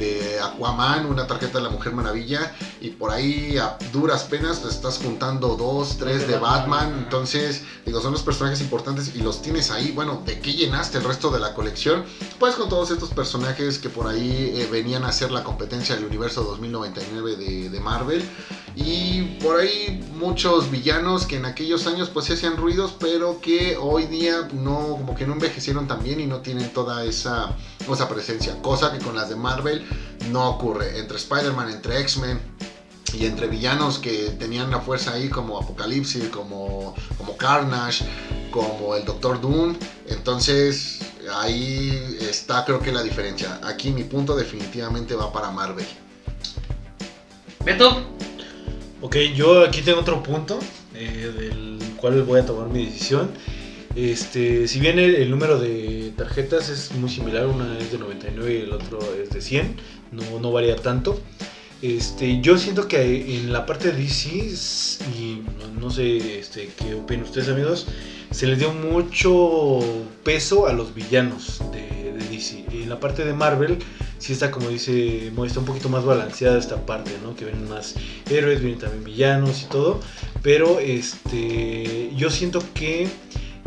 de 0.00 0.40
Aquaman, 0.40 1.06
una 1.06 1.26
tarjeta 1.26 1.58
de 1.58 1.64
la 1.64 1.70
Mujer 1.70 1.92
Maravilla 1.92 2.52
y 2.80 2.90
por 2.90 3.10
ahí 3.10 3.58
a 3.58 3.78
duras 3.92 4.24
penas 4.24 4.62
te 4.62 4.68
estás 4.68 4.98
juntando 4.98 5.56
dos, 5.56 5.98
tres 5.98 6.26
de 6.26 6.38
Batman. 6.38 6.94
Entonces, 7.04 7.62
digo, 7.84 8.00
son 8.00 8.12
los 8.12 8.22
personajes 8.22 8.60
importantes 8.62 9.14
y 9.14 9.20
los 9.20 9.42
tienes 9.42 9.70
ahí. 9.70 9.92
Bueno, 9.92 10.22
¿de 10.24 10.40
qué 10.40 10.54
llenaste 10.54 10.98
el 10.98 11.04
resto 11.04 11.30
de 11.30 11.38
la 11.38 11.54
colección? 11.54 12.04
Pues 12.38 12.54
con 12.54 12.70
todos 12.70 12.90
estos 12.90 13.10
personajes 13.10 13.78
que 13.78 13.90
por 13.90 14.06
ahí 14.06 14.54
eh, 14.56 14.68
venían 14.72 15.04
a 15.04 15.08
hacer 15.08 15.30
la 15.30 15.44
competencia 15.44 15.94
del 15.94 16.06
universo 16.06 16.42
2099 16.44 17.36
de, 17.36 17.68
de, 17.68 17.80
Marvel. 17.80 18.24
Y 18.74 19.38
por 19.42 19.60
ahí 19.60 20.02
muchos 20.14 20.70
villanos 20.70 21.26
que 21.26 21.36
en 21.36 21.44
aquellos 21.44 21.86
años 21.86 22.08
pues 22.08 22.26
se 22.26 22.34
hacían 22.34 22.56
ruidos, 22.56 22.94
pero 22.98 23.40
que 23.40 23.76
hoy 23.76 24.06
día 24.06 24.48
no, 24.54 24.96
como 24.96 25.14
que 25.14 25.26
no 25.26 25.34
envejecieron 25.34 25.86
tan 25.86 26.02
bien 26.02 26.20
y 26.20 26.26
no 26.26 26.38
tienen 26.38 26.72
toda 26.72 27.04
esa, 27.04 27.54
esa 27.88 28.08
presencia. 28.08 28.60
Cosa 28.62 28.92
que 28.92 28.98
con 28.98 29.14
las 29.14 29.28
de 29.28 29.36
Marvel 29.36 29.86
no 30.30 30.48
ocurre. 30.48 30.98
Entre 30.98 31.16
Spider-Man, 31.16 31.70
entre 31.70 32.00
X-Men, 32.00 32.40
y 33.12 33.26
entre 33.26 33.48
villanos 33.48 33.98
que 33.98 34.30
tenían 34.38 34.70
la 34.70 34.80
fuerza 34.80 35.12
ahí 35.12 35.28
como 35.28 35.58
Apocalipsis, 35.58 36.28
como, 36.28 36.94
como 37.18 37.36
Carnage, 37.36 38.04
como 38.50 38.94
el 38.94 39.04
Doctor 39.04 39.40
Doom. 39.40 39.76
Entonces 40.06 41.00
ahí 41.34 42.16
está 42.20 42.64
creo 42.64 42.80
que 42.80 42.92
la 42.92 43.02
diferencia. 43.02 43.60
Aquí 43.64 43.90
mi 43.90 44.04
punto 44.04 44.36
definitivamente 44.36 45.14
va 45.14 45.32
para 45.32 45.50
Marvel. 45.50 45.86
Beto. 47.64 48.02
Ok, 49.02 49.16
yo 49.34 49.64
aquí 49.64 49.82
tengo 49.82 50.00
otro 50.00 50.22
punto 50.22 50.58
eh, 50.94 51.32
del 51.36 51.96
cual 51.96 52.22
voy 52.22 52.40
a 52.40 52.46
tomar 52.46 52.68
mi 52.68 52.84
decisión. 52.84 53.30
Este, 54.00 54.66
si 54.66 54.80
bien 54.80 54.98
el, 54.98 55.28
número 55.28 55.58
de 55.58 56.14
tarjetas 56.16 56.70
es 56.70 56.90
muy 56.92 57.10
similar, 57.10 57.46
una 57.46 57.78
es 57.78 57.92
de 57.92 57.98
99 57.98 58.54
y 58.54 58.62
el 58.62 58.72
otro 58.72 58.98
es 59.22 59.28
de 59.28 59.42
100, 59.42 59.76
no, 60.40 60.50
varía 60.50 60.74
tanto. 60.76 61.20
Este, 61.82 62.40
yo 62.40 62.56
siento 62.56 62.88
que 62.88 63.36
en 63.36 63.52
la 63.52 63.66
parte 63.66 63.92
de 63.92 64.02
DC, 64.02 64.30
y 65.18 65.42
no 65.78 65.90
sé 65.90 66.38
este, 66.38 66.70
qué 66.78 66.94
opinan 66.94 67.26
ustedes 67.26 67.50
amigos, 67.50 67.88
se 68.30 68.46
le 68.46 68.56
dio 68.56 68.72
mucho 68.72 69.80
peso 70.24 70.66
a 70.66 70.72
los 70.72 70.94
villanos 70.94 71.60
de, 71.70 72.14
DC. 72.30 72.64
En 72.72 72.88
la 72.88 72.98
parte 73.00 73.26
de 73.26 73.34
Marvel 73.34 73.80
sí 74.18 74.32
está, 74.32 74.50
como 74.50 74.70
dice 74.70 75.30
está 75.44 75.60
un 75.60 75.66
poquito 75.66 75.90
más 75.90 76.06
balanceada 76.06 76.58
esta 76.58 76.86
parte. 76.86 77.10
Que 77.36 77.44
vienen 77.44 77.68
más 77.68 77.96
héroes, 78.30 78.60
vienen 78.60 78.78
también 78.78 79.04
villanos 79.04 79.62
y 79.62 79.66
todo. 79.66 80.00
Pero 80.42 80.78
yo 82.16 82.30
siento 82.30 82.62
que 82.72 83.06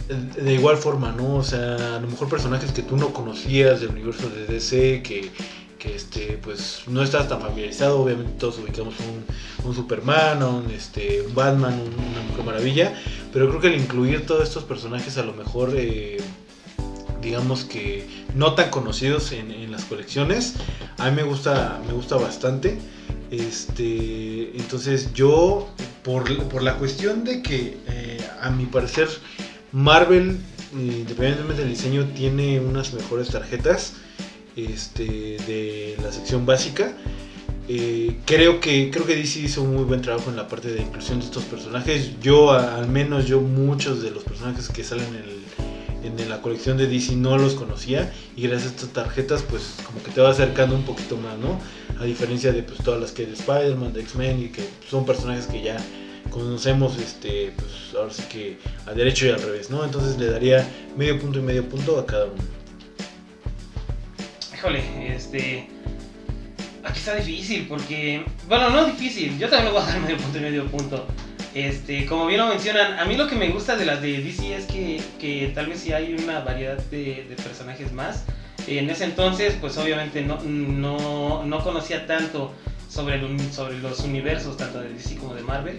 de 0.08 0.54
igual 0.54 0.78
forma, 0.78 1.12
¿no? 1.12 1.36
O 1.36 1.44
sea, 1.44 1.96
a 1.96 2.00
lo 2.00 2.08
mejor 2.08 2.30
personajes 2.30 2.72
que 2.72 2.82
tú 2.82 2.98
no 2.98 3.14
conocías 3.14 3.82
del 3.82 3.92
universo 3.92 4.30
de 4.30 4.46
DC, 4.46 5.02
que, 5.04 5.32
que 5.80 5.96
este, 5.96 6.40
pues 6.42 6.84
no 6.88 7.04
estás 7.04 7.28
tan 7.28 7.42
familiarizado, 7.42 8.02
obviamente 8.02 8.34
todos 8.38 8.60
ubicamos 8.60 8.96
un, 9.00 9.68
un 9.68 9.76
Superman, 9.76 10.44
un, 10.44 10.72
este, 10.72 11.22
un 11.22 11.34
Batman, 11.34 11.74
un, 11.74 11.94
una 11.94 12.22
Mujer 12.30 12.46
Maravilla, 12.46 13.02
pero 13.32 13.48
creo 13.50 13.62
que 13.62 13.68
al 13.68 13.76
incluir 13.76 14.26
todos 14.26 14.44
estos 14.44 14.64
personajes 14.64 15.18
a 15.18 15.24
lo 15.24 15.34
mejor... 15.34 15.74
Eh, 15.76 16.18
digamos 17.22 17.64
que 17.64 18.06
no 18.36 18.54
tan 18.54 18.70
conocidos 18.70 19.32
en, 19.32 19.50
en, 19.50 19.72
las 19.72 19.86
colecciones. 19.86 20.56
A 20.98 21.10
mí 21.10 21.16
me 21.16 21.24
gusta, 21.24 21.82
me 21.88 21.94
gusta 21.94 22.18
bastante. 22.18 22.78
Este, 23.32 24.56
entonces 24.58 25.14
yo, 25.14 25.68
por, 26.04 26.48
por 26.50 26.62
la 26.62 26.76
cuestión 26.76 27.24
de 27.24 27.42
que 27.42 27.78
eh, 27.88 28.30
a 28.42 28.52
mi 28.52 28.66
parecer 28.66 29.08
Marvel, 29.74 30.38
independientemente 30.72 31.63
del 31.63 31.72
diseño, 31.72 32.06
tiene 32.15 32.60
unas 32.60 32.94
mejores 32.94 33.30
tarjetas 33.30 33.96
este, 34.56 35.03
de 35.03 35.98
la 36.01 36.12
sección 36.12 36.46
básica. 36.46 36.94
Eh, 37.68 38.20
creo 38.25 38.60
que 38.60 38.92
creo 38.92 39.06
que 39.06 39.15
DC 39.15 39.39
hizo 39.39 39.63
un 39.63 39.75
muy 39.75 39.84
buen 39.86 40.01
trabajo 40.01 40.30
en 40.30 40.36
la 40.36 40.48
parte 40.48 40.68
de 40.68 40.82
inclusión 40.82 41.20
de 41.20 41.25
estos 41.25 41.44
personajes. 41.46 42.20
Yo, 42.22 42.51
al 42.51 42.88
menos 42.88 43.25
yo, 43.25 43.42
muchos 43.42 44.03
de 44.03 44.12
los 44.12 44.24
personajes 44.24 44.70
que 44.70 44.84
salen 44.84 45.08
en 46.03 46.30
la 46.30 46.42
colección 46.42 46.77
de 46.77 46.88
DC 46.88 47.15
no 47.15 47.38
los 47.38 47.56
conocía 47.56 48.13
y 48.36 48.44
gracias 48.44 48.72
a 48.72 48.75
estas 48.75 48.89
tarjetas 48.89 49.42
pues 49.42 49.77
como 49.86 50.03
que 50.03 50.12
te 50.12 50.22
va 50.22 50.30
acercando 50.30 50.75
un 50.75 50.84
poquito 50.84 51.18
más, 51.18 51.38
¿no? 51.38 51.60
A 52.00 52.06
diferencia 52.06 52.51
de 52.51 52.62
pues 52.62 52.80
todas 52.84 53.00
las 53.00 53.12
que 53.12 53.24
hay 53.24 53.30
de 53.30 53.34
Spider-Man, 53.34 53.94
de 53.94 54.01
X-Men 54.01 54.44
y 54.44 54.48
que 54.50 54.68
son 54.89 55.06
personajes 55.06 55.48
que 55.48 55.63
ya 55.63 55.77
conocemos 56.34 56.98
este 56.98 57.54
pues 57.56 57.94
ahora 57.96 58.12
sí 58.12 58.24
que 58.24 58.58
a 58.88 58.94
derecho 58.94 59.28
y 59.28 59.30
al 59.30 59.42
revés, 59.42 59.70
¿no? 59.70 59.86
Entonces 59.86 60.18
le 60.18 60.28
daría 60.28 60.68
medio 60.98 61.20
punto 61.20 61.40
y 61.40 61.42
medio 61.44 61.68
punto 61.70 62.00
a 62.00 62.06
cada 62.06 62.25
uno. 62.25 62.42
Híjole, 64.54 65.16
este 65.16 65.68
aquí 66.84 67.00
está 67.00 67.16
difícil 67.16 67.68
porque 67.68 68.25
bueno, 68.48 68.70
no 68.72 68.86
difícil, 68.86 69.38
yo 69.38 69.48
también 69.48 69.74
le 69.74 69.80
voy 69.80 69.88
a 69.88 69.92
dar 69.92 70.02
medio 70.02 70.18
punto 70.18 70.38
y 70.38 70.42
medio 70.42 70.66
punto. 70.68 71.08
Este, 71.54 72.08
como 72.08 72.25
bien 72.25 72.40
lo 72.40 72.48
mencionan, 72.48 72.98
a 73.00 73.06
mí 73.06 73.16
lo 73.16 73.28
que 73.28 73.36
me 73.36 73.50
gusta 73.50 73.75
de 73.75 73.86
las 73.86 74.02
de 74.02 74.24
DC 74.24 74.56
es 74.56 74.66
que, 74.66 75.00
que 75.20 75.52
tal 75.54 75.68
vez 75.68 75.82
sí 75.82 75.94
hay 75.94 76.16
una 76.16 76.40
variedad 76.40 76.78
de, 76.86 77.28
de, 77.30 77.36
personajes 77.36 77.94
más. 77.94 78.25
En 78.66 78.90
ese 78.90 79.04
entonces, 79.04 79.56
pues 79.62 79.78
obviamente 79.78 80.24
no, 80.24 80.42
no, 80.42 81.46
no 81.46 81.63
conocía 81.63 82.08
tanto 82.08 82.54
sobre, 82.90 83.18
el, 83.18 83.40
sobre 83.52 83.78
los 83.78 84.00
universos, 84.00 84.58
tanto 84.58 84.80
de 84.80 84.90
DC 84.94 85.18
como 85.18 85.36
de 85.36 85.44
Marvel. 85.44 85.78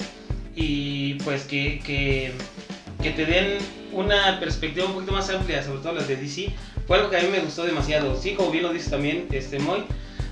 Y 0.55 1.15
pues 1.25 1.45
que, 1.45 1.81
que, 1.85 3.11
te 3.11 3.27
den 3.27 3.59
una 3.93 4.39
perspectiva 4.41 4.87
un 4.87 4.95
poquito 4.95 5.13
más 5.13 5.29
amplia, 5.31 5.63
sobre 5.63 5.81
todo 5.81 5.93
las 5.93 6.09
de 6.09 6.17
DC, 6.17 6.53
fue 6.87 6.97
algo 6.97 7.11
que 7.11 7.17
a 7.17 7.21
mí 7.21 7.29
me 7.29 7.41
gustó 7.41 7.65
demasiado. 7.65 8.17
Sí, 8.21 8.35
como 8.35 8.51
bien 8.51 8.65
lo 8.65 8.73
dice 8.73 8.91
también 8.91 9.27
este 9.31 9.59
Moy, 9.59 9.85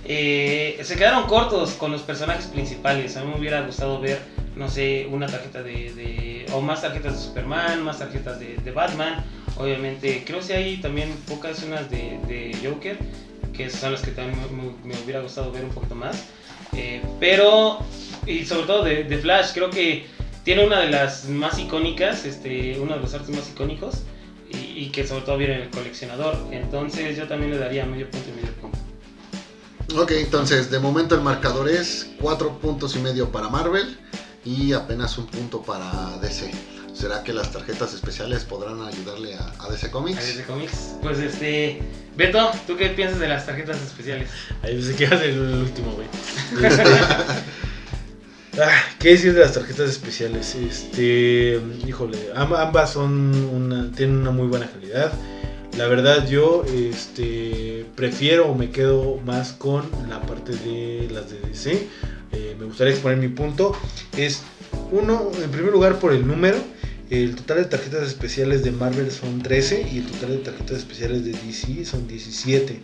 eh, 0.05 0.81
se 0.83 0.97
quedaron 0.97 1.27
cortos 1.27 1.73
con 1.73 1.93
los 1.93 2.03
personajes 2.03 2.47
principales. 2.47 3.17
A 3.17 3.25
mí 3.25 3.31
me 3.33 3.39
hubiera 3.39 3.63
gustado 3.63 4.01
ver 4.01 4.21
no 4.57 4.69
sé, 4.69 5.07
una 5.11 5.27
tarjeta 5.27 5.63
de, 5.63 6.47
o 6.53 6.61
más 6.61 6.83
tarjetas 6.83 7.15
de 7.15 7.19
Superman, 7.21 7.83
más 7.83 7.99
tarjetas 7.99 8.39
de, 8.39 8.73
Batman. 8.73 9.25
Obviamente, 9.57 10.25
creo 10.27 10.41
que 10.41 10.55
hay 10.55 10.77
también 10.79 11.11
pocas 11.29 11.63
unas 11.63 11.91
de, 11.91 12.57
Joker, 12.63 12.99
que 13.53 13.71
son 13.71 13.93
las 13.93 14.03
que 14.03 14.11
también 14.11 14.39
me, 14.51 14.95
me, 14.95 15.01
hubiera 15.03 15.21
gustado 15.21 15.53
ver 15.53 15.65
un 15.65 15.71
poquito 15.71 15.95
más. 15.95 16.27
Eh, 16.75 17.03
pero, 17.21 17.79
y 18.27 18.45
sobre 18.45 18.67
todo 18.67 18.85
de, 18.85 19.05
de, 19.05 19.19
Flash, 19.19 19.53
creo 19.53 19.71
que 19.71 20.07
tiene 20.45 20.67
una 20.67 20.81
de 20.81 20.91
las 20.91 21.29
más 21.29 21.59
icónicas, 21.59 22.25
este, 22.25 22.79
uno 22.79 22.95
de 22.95 23.01
los 23.01 23.15
artes 23.15 23.31
más 23.31 23.49
icónicos, 23.49 24.03
y, 24.51 24.85
y 24.85 24.91
que 24.91 25.07
sobre 25.07 25.23
todo 25.23 25.39
viene 25.39 25.55
en 25.57 25.63
el 25.63 25.71
coleccionador. 25.71 26.37
Entonces, 26.51 27.17
yo 27.17 27.27
también 27.27 27.51
le 27.51 27.59
daría 27.59 27.85
medio 27.87 28.11
punto 28.11 28.29
y 28.31 28.33
medio 28.33 28.53
punto. 28.55 28.79
Ok, 29.97 30.13
entonces 30.13 30.71
de 30.71 30.79
momento 30.79 31.15
el 31.15 31.21
marcador 31.21 31.69
es 31.69 32.11
4 32.21 32.59
puntos 32.61 32.97
y 32.97 32.99
medio 33.01 33.31
para 33.31 33.49
Marvel 33.49 33.99
y 34.45 34.73
apenas 34.73 35.19
un 35.19 35.27
punto 35.27 35.63
para 35.63 36.17
DC. 36.23 36.51
¿Será 36.95 37.23
que 37.23 37.33
las 37.33 37.51
tarjetas 37.51 37.93
especiales 37.93 38.45
podrán 38.45 38.81
ayudarle 38.83 39.35
a, 39.35 39.53
a 39.59 39.69
DC 39.71 39.91
Comics? 39.91 40.19
A 40.19 40.23
DC 40.23 40.45
Comics. 40.45 40.95
Pues 41.03 41.19
este. 41.19 41.83
Beto, 42.17 42.53
¿tú 42.67 42.77
qué 42.77 42.89
piensas 42.91 43.19
de 43.19 43.29
las 43.29 43.45
tarjetas 43.45 43.81
especiales? 43.83 44.31
Ahí 44.63 44.75
pensé 44.75 44.95
que 44.95 45.05
el 45.05 45.39
último, 45.41 45.93
güey. 45.93 46.07
ah, 48.61 48.71
¿Qué 48.99 49.11
decir 49.11 49.35
de 49.35 49.41
las 49.41 49.53
tarjetas 49.53 49.91
especiales? 49.91 50.55
Este. 50.55 51.61
Híjole, 51.87 52.19
ambas 52.35 52.93
son 52.93 53.93
tienen 53.97 54.17
una 54.17 54.31
muy 54.31 54.49
buena 54.49 54.71
calidad. 54.71 55.13
La 55.77 55.87
verdad 55.87 56.29
yo 56.29 56.65
este, 56.67 57.87
prefiero 57.97 58.49
o 58.49 58.55
me 58.55 58.71
quedo 58.71 59.17
más 59.25 59.53
con 59.53 59.89
la 60.09 60.21
parte 60.21 60.53
de 60.53 61.09
las 61.11 61.31
de 61.31 61.41
DC. 61.41 61.89
Eh, 62.33 62.57
me 62.59 62.67
gustaría 62.67 62.93
exponer 62.93 63.19
mi 63.19 63.29
punto. 63.29 63.75
Es 64.17 64.43
uno, 64.91 65.31
en 65.43 65.51
primer 65.51 65.73
lugar 65.73 65.99
por 65.99 66.13
el 66.13 66.27
número. 66.27 66.59
El 67.09 67.37
total 67.37 67.59
de 67.59 67.65
tarjetas 67.67 68.09
especiales 68.09 68.65
de 68.65 68.71
Marvel 68.71 69.11
son 69.11 69.43
13 69.43 69.89
y 69.93 69.99
el 69.99 70.07
total 70.07 70.31
de 70.31 70.39
tarjetas 70.39 70.79
especiales 70.79 71.25
de 71.25 71.33
DC 71.33 71.85
son 71.85 72.07
17. 72.07 72.81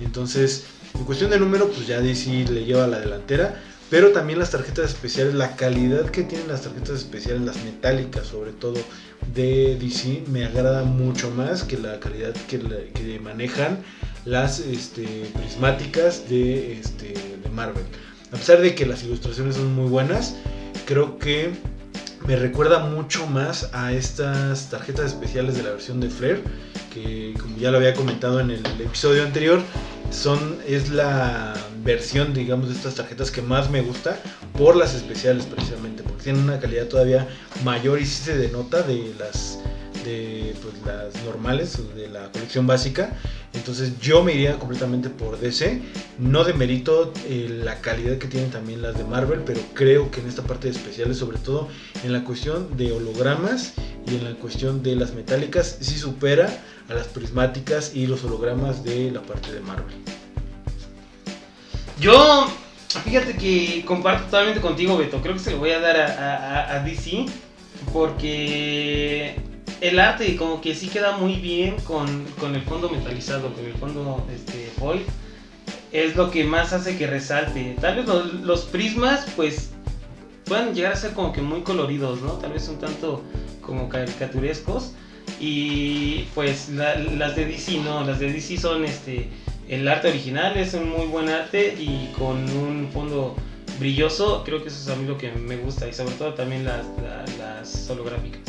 Entonces, 0.00 0.64
en 0.94 1.04
cuestión 1.04 1.30
de 1.30 1.40
número, 1.40 1.68
pues 1.68 1.86
ya 1.86 2.00
DC 2.00 2.46
le 2.50 2.64
lleva 2.64 2.86
la 2.86 3.00
delantera. 3.00 3.60
Pero 3.94 4.10
también 4.10 4.40
las 4.40 4.50
tarjetas 4.50 4.86
especiales, 4.90 5.34
la 5.34 5.54
calidad 5.54 6.10
que 6.10 6.24
tienen 6.24 6.48
las 6.48 6.62
tarjetas 6.62 6.98
especiales, 6.98 7.42
las 7.42 7.62
metálicas 7.62 8.26
sobre 8.26 8.50
todo 8.50 8.74
de 9.32 9.78
DC, 9.80 10.24
me 10.26 10.44
agrada 10.44 10.82
mucho 10.82 11.30
más 11.30 11.62
que 11.62 11.78
la 11.78 12.00
calidad 12.00 12.34
que, 12.48 13.20
manejan 13.22 13.78
las 14.24 14.58
este, 14.58 15.30
prismáticas 15.32 16.28
de, 16.28 16.80
este, 16.80 17.14
de 17.40 17.48
Marvel. 17.50 17.84
A 18.32 18.36
pesar 18.36 18.60
de 18.60 18.74
que 18.74 18.84
las 18.84 19.04
ilustraciones 19.04 19.54
son 19.54 19.72
muy 19.76 19.88
buenas, 19.88 20.34
creo 20.86 21.16
que 21.20 21.52
me 22.26 22.34
recuerda 22.34 22.80
mucho 22.80 23.28
más 23.28 23.70
a 23.72 23.92
estas 23.92 24.70
tarjetas 24.70 25.06
especiales 25.06 25.56
de 25.56 25.62
la 25.62 25.70
versión 25.70 26.00
de 26.00 26.10
Flair, 26.10 26.42
que 26.92 27.32
como 27.40 27.56
ya 27.58 27.70
lo 27.70 27.76
había 27.76 27.94
comentado 27.94 28.40
en 28.40 28.50
el 28.50 28.66
episodio 28.80 29.22
anterior, 29.22 29.62
son, 30.10 30.58
es 30.66 30.90
la 30.90 31.54
versión, 31.84 32.32
digamos, 32.32 32.68
de 32.68 32.74
estas 32.74 32.94
tarjetas 32.94 33.30
que 33.30 33.42
más 33.42 33.70
me 33.70 33.82
gusta 33.82 34.18
por 34.56 34.76
las 34.76 34.94
especiales 34.94 35.44
precisamente, 35.46 36.02
porque 36.02 36.24
tienen 36.24 36.42
una 36.42 36.58
calidad 36.58 36.86
todavía 36.86 37.28
mayor 37.62 38.00
y 38.00 38.06
sí 38.06 38.24
se 38.24 38.36
denota 38.36 38.82
de 38.82 39.12
las 39.18 39.58
de 40.04 40.54
pues, 40.62 40.74
las 40.84 41.24
normales 41.24 41.78
de 41.96 42.08
la 42.08 42.30
colección 42.30 42.66
básica. 42.66 43.16
Entonces 43.54 43.98
yo 44.00 44.22
me 44.22 44.34
iría 44.34 44.58
completamente 44.58 45.08
por 45.08 45.38
DC. 45.38 45.80
No 46.18 46.44
demerito 46.44 47.12
eh, 47.26 47.60
la 47.64 47.80
calidad 47.80 48.18
que 48.18 48.28
tienen 48.28 48.50
también 48.50 48.82
las 48.82 48.96
de 48.98 49.04
Marvel, 49.04 49.40
pero 49.46 49.60
creo 49.72 50.10
que 50.10 50.20
en 50.20 50.28
esta 50.28 50.42
parte 50.42 50.68
de 50.68 50.76
especiales, 50.76 51.18
sobre 51.18 51.38
todo 51.38 51.68
en 52.02 52.12
la 52.12 52.24
cuestión 52.24 52.76
de 52.76 52.92
hologramas 52.92 53.74
y 54.06 54.16
en 54.16 54.24
la 54.24 54.34
cuestión 54.34 54.82
de 54.82 54.96
las 54.96 55.14
metálicas, 55.14 55.78
sí 55.80 55.96
supera 55.96 56.62
a 56.88 56.94
las 56.94 57.06
prismáticas 57.08 57.94
y 57.94 58.06
los 58.06 58.24
hologramas 58.24 58.84
de 58.84 59.10
la 59.10 59.22
parte 59.22 59.52
de 59.52 59.60
Marvel. 59.60 60.23
Yo, 62.00 62.48
fíjate 63.04 63.36
que 63.36 63.84
comparto 63.86 64.24
totalmente 64.24 64.60
contigo, 64.60 64.96
Beto. 64.96 65.20
Creo 65.20 65.34
que 65.34 65.40
se 65.40 65.52
lo 65.52 65.58
voy 65.58 65.70
a 65.70 65.80
dar 65.80 65.96
a, 65.96 66.80
DC 66.84 67.26
porque 67.92 69.36
el 69.80 69.98
arte 69.98 70.36
como 70.36 70.60
que 70.60 70.74
sí 70.74 70.88
queda 70.88 71.16
muy 71.16 71.36
bien 71.36 71.76
con, 71.86 72.24
con 72.40 72.54
el 72.54 72.62
fondo 72.62 72.88
metalizado, 72.88 73.52
con 73.52 73.64
el 73.64 73.74
fondo 73.74 74.26
este, 74.34 74.70
foil. 74.78 75.02
Es 75.92 76.16
lo 76.16 76.30
que 76.30 76.42
más 76.42 76.72
hace 76.72 76.98
que 76.98 77.06
resalte. 77.06 77.76
Tal 77.80 77.96
vez 77.96 78.06
los, 78.42 78.62
prismas, 78.62 79.26
pues, 79.36 79.70
puedan 80.44 80.74
llegar 80.74 80.94
a 80.94 80.96
ser 80.96 81.12
como 81.12 81.32
que 81.32 81.40
muy 81.40 81.62
coloridos, 81.62 82.20
¿no? 82.22 82.32
Tal 82.32 82.52
vez 82.52 82.68
un 82.68 82.78
tanto 82.78 83.22
como 83.60 83.88
caricaturescos. 83.88 84.92
Y 85.40 86.26
pues 86.34 86.68
la, 86.68 86.96
las 86.96 87.34
de 87.34 87.46
DC 87.46 87.78
no, 87.78 88.04
las 88.04 88.18
de 88.18 88.32
DC 88.32 88.58
son 88.58 88.84
este 88.84 89.30
el 89.68 89.86
arte 89.88 90.08
original, 90.08 90.56
es 90.56 90.74
un 90.74 90.90
muy 90.90 91.06
buen 91.06 91.28
arte 91.28 91.74
y 91.78 92.12
con 92.18 92.48
un 92.56 92.90
fondo 92.92 93.34
brilloso, 93.78 94.42
creo 94.44 94.62
que 94.62 94.68
eso 94.68 94.78
es 94.78 94.88
a 94.88 95.00
mí 95.00 95.06
lo 95.06 95.18
que 95.18 95.32
me 95.32 95.56
gusta 95.56 95.88
y 95.88 95.92
sobre 95.92 96.14
todo 96.14 96.34
también 96.34 96.64
las, 96.64 96.86
las, 97.02 97.38
las 97.38 97.90
holográficas. 97.90 98.40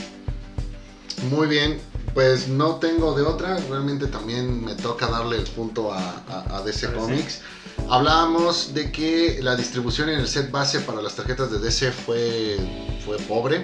Muy 1.30 1.48
bien, 1.48 1.80
pues 2.14 2.48
no 2.48 2.76
tengo 2.76 3.16
de 3.16 3.24
otra, 3.24 3.58
realmente 3.70 4.08
también 4.08 4.64
me 4.64 4.76
toca 4.76 5.08
darle 5.08 5.38
el 5.38 5.44
punto 5.44 5.92
a, 5.92 6.24
a, 6.28 6.58
a 6.58 6.62
DC 6.62 6.94
Comics. 6.94 7.42
Hablábamos 7.90 8.74
de 8.74 8.92
que 8.92 9.40
la 9.42 9.56
distribución 9.56 10.10
en 10.10 10.20
el 10.20 10.28
set 10.28 10.52
base 10.52 10.80
para 10.82 11.02
las 11.02 11.16
tarjetas 11.16 11.52
de 11.52 11.60
DC 11.60 11.92
fue, 11.92 12.58
fue 13.06 13.18
pobre 13.18 13.64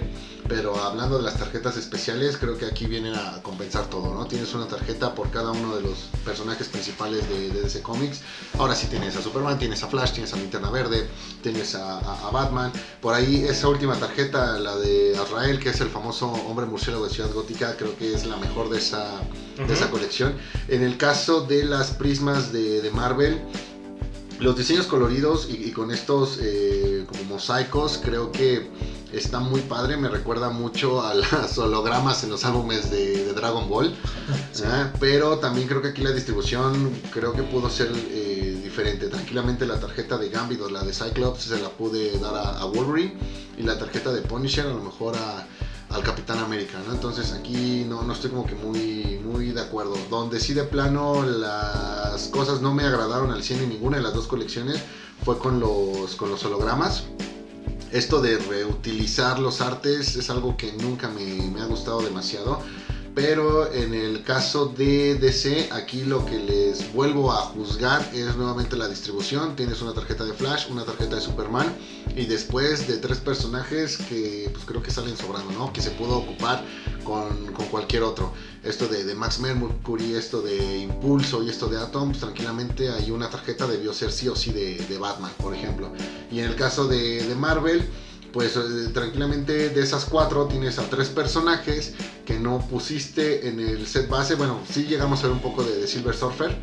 pero 0.51 0.77
hablando 0.83 1.17
de 1.17 1.23
las 1.23 1.39
tarjetas 1.39 1.77
especiales, 1.77 2.35
creo 2.35 2.57
que 2.57 2.65
aquí 2.65 2.85
vienen 2.85 3.15
a 3.15 3.41
compensar 3.41 3.89
todo, 3.89 4.13
¿no? 4.13 4.25
Tienes 4.25 4.53
una 4.53 4.67
tarjeta 4.67 5.15
por 5.15 5.31
cada 5.31 5.51
uno 5.51 5.77
de 5.77 5.81
los 5.81 6.09
personajes 6.25 6.67
principales 6.67 7.27
de, 7.29 7.51
DC 7.51 7.81
Comics. 7.81 8.19
Ahora 8.59 8.75
sí 8.75 8.87
tienes 8.87 9.15
a 9.15 9.21
Superman, 9.21 9.57
tienes 9.57 9.81
a 9.81 9.87
Flash, 9.87 10.11
tienes 10.11 10.33
a 10.33 10.35
Linterna 10.35 10.69
Verde, 10.69 11.07
tienes 11.41 11.73
a, 11.75 12.01
Batman. 12.33 12.73
Por 12.99 13.13
ahí 13.13 13.45
esa 13.45 13.69
última 13.69 13.95
tarjeta, 13.95 14.59
la 14.59 14.75
de 14.75 15.17
Azrael, 15.17 15.57
que 15.57 15.69
es 15.69 15.79
el 15.79 15.89
famoso 15.89 16.27
hombre 16.29 16.65
murciélago 16.65 17.07
de 17.07 17.13
Ciudad 17.13 17.31
Gótica, 17.31 17.77
creo 17.77 17.97
que 17.97 18.13
es 18.13 18.25
la 18.25 18.35
mejor 18.35 18.69
de 18.69 18.79
esa, 18.79 19.21
de 19.65 19.73
esa 19.73 19.89
colección. 19.89 20.35
En 20.67 20.83
el 20.83 20.97
caso 20.97 21.45
de 21.45 21.63
las 21.63 21.91
prismas 21.91 22.51
de, 22.51 22.81
de 22.81 22.91
Marvel, 22.91 23.41
los 24.41 24.57
diseños 24.57 24.87
coloridos 24.87 25.47
y, 25.49 25.71
con 25.71 25.91
estos 25.91 26.39
eh, 26.41 27.05
como 27.07 27.23
mosaicos 27.25 27.99
creo 28.03 28.31
que 28.31 28.67
está 29.13 29.39
muy 29.39 29.61
padre, 29.61 29.97
me 29.97 30.09
recuerda 30.09 30.49
mucho 30.49 31.01
a 31.01 31.13
las 31.13 31.57
hologramas 31.57 32.23
en 32.23 32.29
los 32.29 32.45
álbumes 32.45 32.89
de, 32.89 33.31
Dragon 33.33 33.69
Ball, 33.69 33.95
pero 34.99 35.39
también 35.39 35.67
creo 35.67 35.81
que 35.81 35.89
aquí 35.89 36.01
la 36.01 36.11
distribución 36.11 36.91
creo 37.11 37.33
que 37.33 37.43
pudo 37.43 37.69
ser 37.69 37.91
eh, 37.93 38.59
diferente. 38.63 39.07
Tranquilamente 39.07 39.65
la 39.65 39.79
tarjeta 39.79 40.17
de 40.17 40.29
Gambit 40.29 40.61
o 40.61 40.69
la 40.69 40.83
de 40.83 40.93
Cyclops 40.93 41.43
se 41.43 41.59
la 41.59 41.69
pude 41.69 42.19
dar 42.19 42.35
a, 42.35 42.59
a 42.59 42.65
Wolverine 42.65 43.17
y 43.57 43.63
la 43.63 43.79
tarjeta 43.79 44.11
de 44.11 44.21
Punisher 44.21 44.67
a 44.67 44.73
lo 44.73 44.83
mejor 44.83 45.15
a 45.15 45.47
al 45.93 46.03
Capitán 46.03 46.39
América, 46.39 46.77
¿no? 46.87 46.93
Entonces 46.93 47.33
aquí 47.33 47.85
no, 47.87 48.03
no 48.03 48.13
estoy 48.13 48.29
como 48.29 48.45
que 48.45 48.55
muy, 48.55 49.19
muy 49.23 49.51
de 49.51 49.61
acuerdo. 49.61 49.95
Donde 50.09 50.39
sí 50.39 50.53
de 50.53 50.63
plano 50.63 51.23
las 51.23 52.27
cosas 52.27 52.61
no 52.61 52.73
me 52.73 52.83
agradaron 52.83 53.31
al 53.31 53.43
100 53.43 53.63
en 53.63 53.69
ninguna 53.69 53.97
de 53.97 54.03
las 54.03 54.13
dos 54.13 54.27
colecciones 54.27 54.81
fue 55.23 55.37
con 55.37 55.59
los, 55.59 56.15
con 56.15 56.29
los 56.29 56.43
hologramas. 56.45 57.03
Esto 57.91 58.21
de 58.21 58.37
reutilizar 58.37 59.37
los 59.39 59.59
artes 59.59 60.15
es 60.15 60.29
algo 60.29 60.55
que 60.55 60.71
nunca 60.71 61.09
me, 61.09 61.61
ha 61.61 61.65
gustado 61.65 62.01
demasiado. 62.01 62.61
Pero 63.13 63.69
en 63.73 63.93
el 63.93 64.23
caso 64.23 64.67
de 64.67 65.15
DC, 65.15 65.67
aquí 65.73 66.05
lo 66.05 66.25
que 66.25 66.39
les 66.39 66.93
vuelvo 66.93 67.33
a 67.33 67.41
juzgar 67.47 68.09
es 68.13 68.37
nuevamente 68.37 68.77
la 68.77 68.87
distribución. 68.87 69.57
Tienes 69.57 69.81
una 69.81 69.93
tarjeta 69.93 70.23
de 70.23 70.31
Flash, 70.31 70.67
una 70.69 70.85
tarjeta 70.85 71.15
de 71.15 71.21
Superman 71.21 71.75
y 72.15 72.25
después 72.25 72.87
de 72.87 72.97
tres 72.97 73.17
personajes 73.17 73.97
que 73.97 74.49
pues 74.53 74.63
creo 74.63 74.81
que 74.81 74.91
salen 74.91 75.17
sobrando, 75.17 75.51
¿no? 75.51 75.73
Que 75.73 75.81
se 75.81 75.91
pudo 75.91 76.19
ocupar 76.19 76.63
con, 77.03 77.51
cualquier 77.69 78.03
otro. 78.03 78.33
Esto 78.63 78.87
de, 78.87 79.15
Max 79.15 79.39
Mercury, 79.39 80.13
esto 80.13 80.41
de 80.41 80.77
Impulso 80.79 81.41
y 81.43 81.49
esto 81.49 81.67
de 81.67 81.77
Atom, 81.77 82.09
pues, 82.09 82.21
tranquilamente 82.21 82.89
hay 82.89 83.09
una 83.09 83.29
tarjeta 83.29 83.65
debió 83.65 83.91
ser 83.91 84.11
sí 84.11 84.27
o 84.27 84.35
sí 84.35 84.51
de, 84.51 84.97
Batman, 84.99 85.31
por 85.37 85.55
ejemplo. 85.55 85.91
Y 86.31 86.39
en 86.39 86.45
el 86.45 86.55
caso 86.55 86.87
de, 86.87 87.23
de 87.23 87.35
Marvel 87.35 87.89
pues 88.31 88.55
eh, 88.55 88.89
tranquilamente 88.93 89.69
de 89.69 89.81
esas 89.81 90.05
cuatro 90.05 90.47
tienes 90.47 90.79
a 90.79 90.89
tres 90.89 91.09
personajes 91.09 91.93
que 92.25 92.39
no 92.39 92.59
pusiste 92.69 93.47
en 93.47 93.59
el 93.59 93.85
set 93.87 94.07
base. 94.07 94.35
Bueno, 94.35 94.59
sí 94.69 94.85
llegamos 94.85 95.19
a 95.19 95.27
ver 95.27 95.33
un 95.33 95.41
poco 95.41 95.63
de, 95.63 95.87
Silver 95.87 96.15
Surfer, 96.15 96.55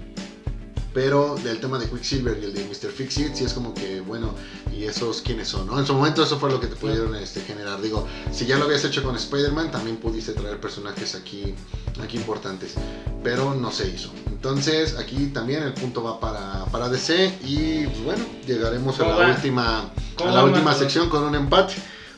pero 0.94 1.36
del 1.36 1.60
tema 1.60 1.78
de 1.78 1.88
Quicksilver 1.88 2.38
y 2.40 2.46
el 2.46 2.54
de 2.54 2.64
Mr. 2.64 2.90
Fixit, 2.90 3.34
sí 3.34 3.44
es 3.44 3.52
como 3.52 3.74
que, 3.74 4.00
bueno, 4.00 4.34
¿y 4.72 4.84
esos 4.84 5.20
quiénes 5.22 5.48
son? 5.48 5.66
¿no? 5.66 5.78
En 5.78 5.86
su 5.86 5.94
momento 5.94 6.22
eso 6.22 6.38
fue 6.38 6.50
lo 6.50 6.60
que 6.60 6.66
te 6.66 6.76
pudieron 6.76 7.14
este, 7.14 7.40
generar. 7.42 7.80
Digo, 7.80 8.06
si 8.32 8.46
ya 8.46 8.58
lo 8.58 8.64
habías 8.64 8.84
hecho 8.84 9.02
con 9.02 9.14
Spider-Man, 9.16 9.70
también 9.70 9.96
pudiste 9.98 10.32
traer 10.32 10.60
personajes 10.60 11.14
aquí, 11.14 11.54
aquí 12.02 12.16
importantes, 12.16 12.74
pero 13.22 13.54
no 13.54 13.70
se 13.70 13.88
hizo. 13.88 14.10
Entonces 14.26 14.96
aquí 14.96 15.26
también 15.26 15.62
el 15.62 15.74
punto 15.74 16.02
va 16.02 16.20
para, 16.20 16.64
para 16.66 16.88
DC 16.88 17.38
y 17.44 17.86
pues, 17.86 18.04
bueno, 18.04 18.24
llegaremos 18.46 18.98
a 19.00 19.08
la 19.08 19.28
última 19.30 19.90
a 20.24 20.30
la 20.30 20.44
última 20.44 20.74
sección 20.74 21.08
con 21.08 21.24
un 21.24 21.34
empate. 21.34 21.74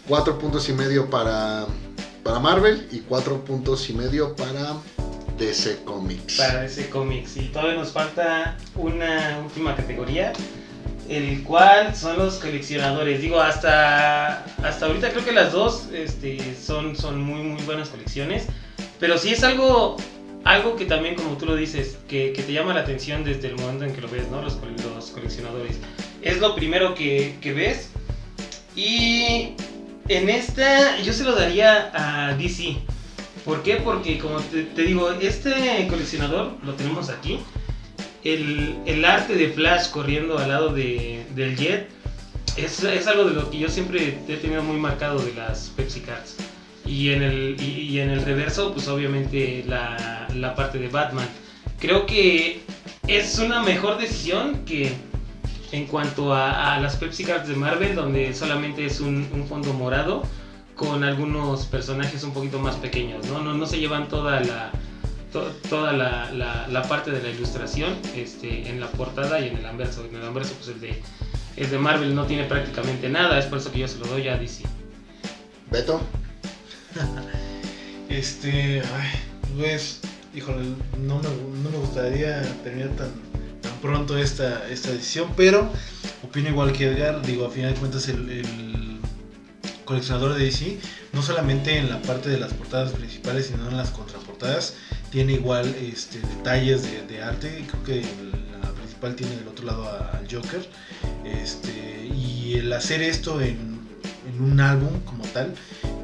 Cuatro 0.08 0.38
puntos 0.38 0.68
y 0.68 0.72
medio 0.72 1.08
para, 1.08 1.66
para 2.22 2.38
Marvel 2.38 2.88
y 2.90 3.00
cuatro 3.00 3.44
puntos 3.44 3.88
y 3.90 3.92
medio 3.92 4.34
para 4.34 4.76
DC 5.40 5.82
Comics. 5.84 6.36
Para 6.36 6.62
DC 6.62 6.88
Comics. 6.90 7.36
Y 7.36 7.48
todavía 7.48 7.74
nos 7.74 7.92
falta 7.92 8.56
una 8.76 9.40
última 9.42 9.74
categoría, 9.74 10.32
el 11.08 11.42
cual 11.42 11.96
son 11.96 12.18
los 12.18 12.34
coleccionadores. 12.36 13.20
Digo, 13.20 13.40
hasta, 13.40 14.44
hasta 14.62 14.86
ahorita 14.86 15.10
creo 15.10 15.24
que 15.24 15.32
las 15.32 15.52
dos 15.52 15.88
este, 15.92 16.54
son, 16.54 16.94
son 16.94 17.20
muy, 17.20 17.42
muy 17.42 17.62
buenas 17.62 17.88
colecciones. 17.88 18.44
Pero 19.00 19.16
sí 19.16 19.30
es 19.30 19.42
algo, 19.42 19.96
algo 20.44 20.76
que 20.76 20.84
también, 20.84 21.14
como 21.14 21.36
tú 21.38 21.46
lo 21.46 21.56
dices, 21.56 21.98
que, 22.06 22.32
que 22.34 22.42
te 22.42 22.52
llama 22.52 22.74
la 22.74 22.80
atención 22.80 23.24
desde 23.24 23.48
el 23.48 23.56
momento 23.56 23.84
en 23.86 23.94
que 23.94 24.02
lo 24.02 24.08
ves, 24.08 24.28
¿no? 24.30 24.42
Los, 24.42 24.58
los 24.94 25.06
coleccionadores 25.06 25.78
es 26.22 26.38
lo 26.38 26.54
primero 26.54 26.94
que, 26.94 27.38
ves. 27.42 27.90
Y 28.76 29.54
en 30.08 30.28
esta 30.28 31.00
yo 31.00 31.12
se 31.12 31.24
lo 31.24 31.34
daría 31.34 31.90
a 31.94 32.34
DC. 32.34 32.76
¿Por 33.44 33.62
qué? 33.62 33.76
Porque 33.76 34.18
como 34.18 34.38
te, 34.38 34.82
digo, 34.82 35.10
este 35.12 35.86
coleccionador 35.88 36.52
lo 36.64 36.74
tenemos 36.74 37.08
aquí. 37.08 37.38
El, 38.22 39.04
arte 39.04 39.34
de 39.34 39.48
Flash 39.48 39.90
corriendo 39.90 40.38
al 40.38 40.48
lado 40.48 40.74
de, 40.74 41.24
del 41.34 41.56
Jet 41.56 41.88
es, 42.56 42.84
algo 43.06 43.24
de 43.24 43.34
lo 43.34 43.50
que 43.50 43.58
yo 43.58 43.68
siempre 43.68 44.18
he 44.28 44.36
tenido 44.36 44.62
muy 44.62 44.76
marcado 44.76 45.20
de 45.20 45.32
las 45.34 45.70
Pepsi 45.76 46.00
Cards. 46.00 46.36
Y 46.84 47.10
en 47.10 47.22
el, 47.22 47.56
y, 47.60 47.98
en 48.00 48.10
el 48.10 48.22
reverso, 48.22 48.72
pues 48.74 48.88
obviamente 48.88 49.64
la, 49.66 50.28
la 50.34 50.54
parte 50.54 50.78
de 50.78 50.88
Batman. 50.88 51.28
Creo 51.78 52.04
que 52.04 52.60
es 53.06 53.38
una 53.38 53.62
mejor 53.62 53.98
decisión 53.98 54.64
que 54.64 54.92
en 55.72 55.86
cuanto 55.86 56.34
a, 56.34 56.78
las 56.80 56.96
Pepsi 56.96 57.24
Cards 57.24 57.48
de 57.48 57.54
Marvel, 57.54 57.94
donde 57.94 58.34
solamente 58.34 58.86
es 58.86 59.00
un, 59.00 59.26
fondo 59.48 59.72
morado 59.72 60.24
con 60.80 61.04
algunos 61.04 61.66
personajes 61.66 62.24
un 62.24 62.32
poquito 62.32 62.58
más 62.58 62.74
pequeños, 62.76 63.26
¿no? 63.26 63.42
No, 63.42 63.52
no 63.52 63.66
se 63.66 63.78
llevan 63.78 64.08
toda 64.08 64.40
la, 64.40 64.72
toda 65.68 65.92
la, 65.92 66.32
la, 66.32 66.82
parte 66.84 67.10
de 67.10 67.20
la 67.20 67.28
ilustración 67.28 67.98
este, 68.16 68.66
en 68.66 68.80
la 68.80 68.86
portada 68.86 69.40
y 69.40 69.48
en 69.48 69.58
el 69.58 69.66
anverso. 69.66 70.06
En 70.06 70.16
el 70.16 70.24
anverso, 70.24 70.54
pues 70.54 70.68
el 70.68 70.80
de, 70.80 71.02
el 71.58 71.68
de 71.68 71.78
Marvel 71.78 72.14
no 72.14 72.24
tiene 72.24 72.44
prácticamente 72.44 73.10
nada, 73.10 73.38
es 73.38 73.44
por 73.44 73.58
eso 73.58 73.70
que 73.70 73.80
yo 73.80 73.88
se 73.88 73.98
lo 73.98 74.06
doy 74.06 74.28
a 74.28 74.38
DC. 74.38 74.64
Beto. 75.70 76.00
este, 78.08 78.80
ay, 78.80 79.10
pues, 79.58 80.00
híjole, 80.34 80.62
no 80.96 81.18
me, 81.18 81.28
no 81.62 81.70
me 81.72 81.76
gustaría 81.76 82.40
terminar 82.64 82.88
tan 82.96 83.10
pronto 83.82 84.16
esta, 84.16 84.66
esta 84.70 84.92
decisión, 84.92 85.28
pero 85.36 85.70
opino 86.22 86.48
igual 86.48 86.72
que 86.72 86.86
Edgar, 86.86 87.20
digo, 87.20 87.44
a 87.44 87.50
final 87.50 87.74
de 87.74 87.80
cuentas 87.80 88.08
el, 88.08 88.30
coleccionador 89.90 90.34
de 90.34 90.44
DC, 90.44 90.78
no 91.12 91.20
solamente 91.20 91.76
en 91.76 91.90
la 91.90 92.00
parte 92.00 92.28
de 92.28 92.38
las 92.38 92.54
portadas 92.54 92.92
principales, 92.92 93.46
sino 93.46 93.68
en 93.68 93.76
las 93.76 93.90
contraportadas, 93.90 94.74
tiene 95.10 95.32
igual 95.32 95.66
este, 95.80 96.20
detalles 96.20 96.84
de, 97.08 97.20
arte, 97.20 97.66
creo 97.68 97.82
que 97.82 98.02
la 98.62 98.70
principal 98.70 99.16
tiene 99.16 99.34
del 99.34 99.48
otro 99.48 99.66
lado 99.66 99.90
al 99.90 100.28
Joker, 100.30 100.64
este, 101.24 102.06
y 102.06 102.54
el 102.54 102.72
hacer 102.72 103.02
esto 103.02 103.40
en, 103.40 103.80
en 104.32 104.40
un 104.40 104.60
álbum 104.60 105.00
como 105.00 105.24
tal, 105.24 105.54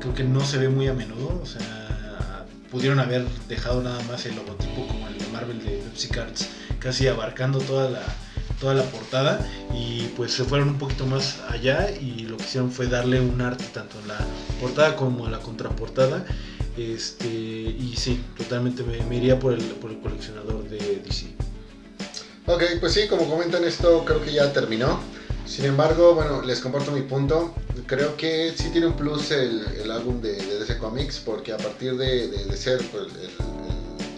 creo 0.00 0.14
que 0.14 0.24
no 0.24 0.44
se 0.44 0.58
ve 0.58 0.68
muy 0.68 0.88
a 0.88 0.92
menudo, 0.92 1.40
o 1.40 1.46
sea, 1.46 2.44
pudieron 2.72 2.98
haber 2.98 3.24
dejado 3.46 3.84
nada 3.84 4.02
más 4.10 4.26
el 4.26 4.34
logotipo 4.34 4.88
como 4.88 5.06
el 5.06 5.16
de 5.16 5.28
Marvel 5.28 5.60
de 5.60 5.76
Pepsi 5.76 6.08
Cards 6.08 6.48
casi 6.80 7.06
abarcando 7.06 7.60
toda 7.60 7.88
la, 7.88 8.02
toda 8.60 8.74
la 8.74 8.82
portada 8.84 9.46
y 9.74 10.08
pues 10.16 10.32
se 10.32 10.44
fueron 10.44 10.70
un 10.70 10.78
poquito 10.78 11.06
más 11.06 11.40
allá 11.48 11.90
y 11.90 12.20
lo 12.20 12.36
que 12.36 12.44
hicieron 12.44 12.70
fue 12.70 12.86
darle 12.86 13.20
un 13.20 13.40
arte 13.40 13.64
tanto 13.72 13.98
en 14.00 14.08
la 14.08 14.18
portada 14.60 14.96
como 14.96 15.26
en 15.26 15.32
la 15.32 15.38
contraportada. 15.38 16.24
Este 16.76 17.26
y 17.26 17.94
sí 17.96 18.22
totalmente 18.36 18.82
me, 18.82 19.16
iría 19.16 19.38
por 19.38 19.54
el, 19.54 19.62
por 19.62 19.90
el 19.90 19.98
coleccionador 19.98 20.68
de 20.68 21.00
DC 21.02 21.36
ok 22.46 22.62
pues 22.80 22.92
sí 22.92 23.08
como 23.08 23.28
comentan 23.28 23.64
esto 23.64 24.04
creo 24.04 24.22
que 24.22 24.32
ya 24.32 24.52
terminó. 24.52 25.00
Sin 25.46 25.64
embargo 25.64 26.14
bueno 26.14 26.42
les 26.42 26.60
comparto 26.60 26.92
mi 26.92 27.02
punto. 27.02 27.54
Creo 27.86 28.16
que 28.16 28.52
sí 28.56 28.70
tiene 28.70 28.88
un 28.88 28.94
plus 28.94 29.30
el, 29.30 29.90
álbum 29.90 30.20
de, 30.20 30.34
DC 30.34 30.78
Comics 30.78 31.20
porque 31.20 31.52
a 31.52 31.56
partir 31.56 31.96
de, 31.96 32.56
ser 32.56 32.78
pues, 32.90 33.04
el 33.22 33.30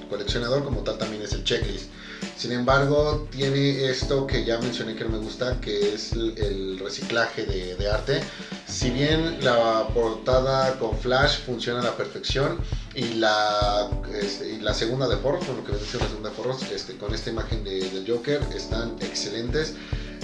coleccionador 0.09 0.65
como 0.65 0.81
tal 0.83 0.99
también 0.99 1.23
es 1.23 1.33
el 1.33 1.45
checklist 1.45 1.91
sin 2.37 2.53
embargo, 2.53 3.27
tiene 3.31 3.91
esto 3.91 4.27
que 4.27 4.45
ya 4.45 4.59
mencioné 4.59 4.95
que 4.95 5.05
no 5.05 5.11
me 5.11 5.19
gusta, 5.19 5.61
que 5.61 5.95
es 5.95 6.13
el 6.13 6.79
reciclaje 6.79 7.45
de, 7.45 7.89
arte. 7.89 8.21
Si 8.67 8.91
bien 8.91 9.43
la 9.43 9.89
portada 9.95 10.79
con 10.79 10.97
flash 10.97 11.41
funciona 11.45 11.81
a 11.81 11.85
la 11.85 11.97
perfección 11.97 12.59
y 12.95 13.15
la, 13.15 13.91
este, 14.21 14.61
la 14.61 14.75
segunda 14.75 15.09
de 15.09 15.17
forros, 15.17 15.45
con 15.45 15.57
lo 15.57 15.65
que 15.65 15.73
dice 15.73 15.99
la 15.99 16.07
segunda 16.07 16.29
de 16.31 16.35
forros, 16.37 16.63
este, 16.71 16.97
con 16.97 17.15
esta 17.15 17.31
imagen 17.31 17.65
de, 17.65 17.91
del 17.91 18.09
Joker, 18.09 18.41
están 18.55 18.97
excelentes. 19.01 19.75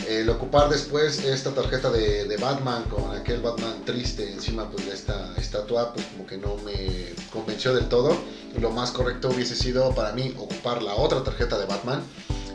El 0.08 0.28
ocupar 0.28 0.68
después 0.68 1.24
esta 1.24 1.50
tarjeta 1.50 1.90
de, 1.90 2.26
de, 2.26 2.36
Batman 2.36 2.84
con 2.84 3.16
aquel 3.16 3.40
Batman 3.40 3.84
triste 3.84 4.30
encima 4.30 4.68
pues, 4.70 4.86
de 4.86 4.92
esta 4.92 5.34
estatua, 5.36 5.94
pues 5.94 6.04
como 6.06 6.26
que 6.26 6.36
no 6.36 6.56
me 6.58 7.12
convenció 7.32 7.74
del 7.74 7.88
todo 7.88 8.16
lo 8.60 8.70
más 8.70 8.90
correcto 8.90 9.30
hubiese 9.30 9.54
sido 9.56 9.94
para 9.94 10.12
mí 10.12 10.34
ocupar 10.38 10.82
la 10.82 10.94
otra 10.94 11.22
tarjeta 11.22 11.58
de 11.58 11.66
Batman 11.66 12.02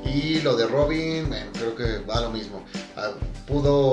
Y 0.06 0.42
lo 0.42 0.56
de 0.56 0.66
Robin, 0.66 1.28
bueno, 1.28 1.52
creo 1.54 1.76
que 1.76 2.00
va 2.06 2.22
lo 2.22 2.30
mismo. 2.32 2.64
Ah, 2.96 3.12
pudo 3.48 3.92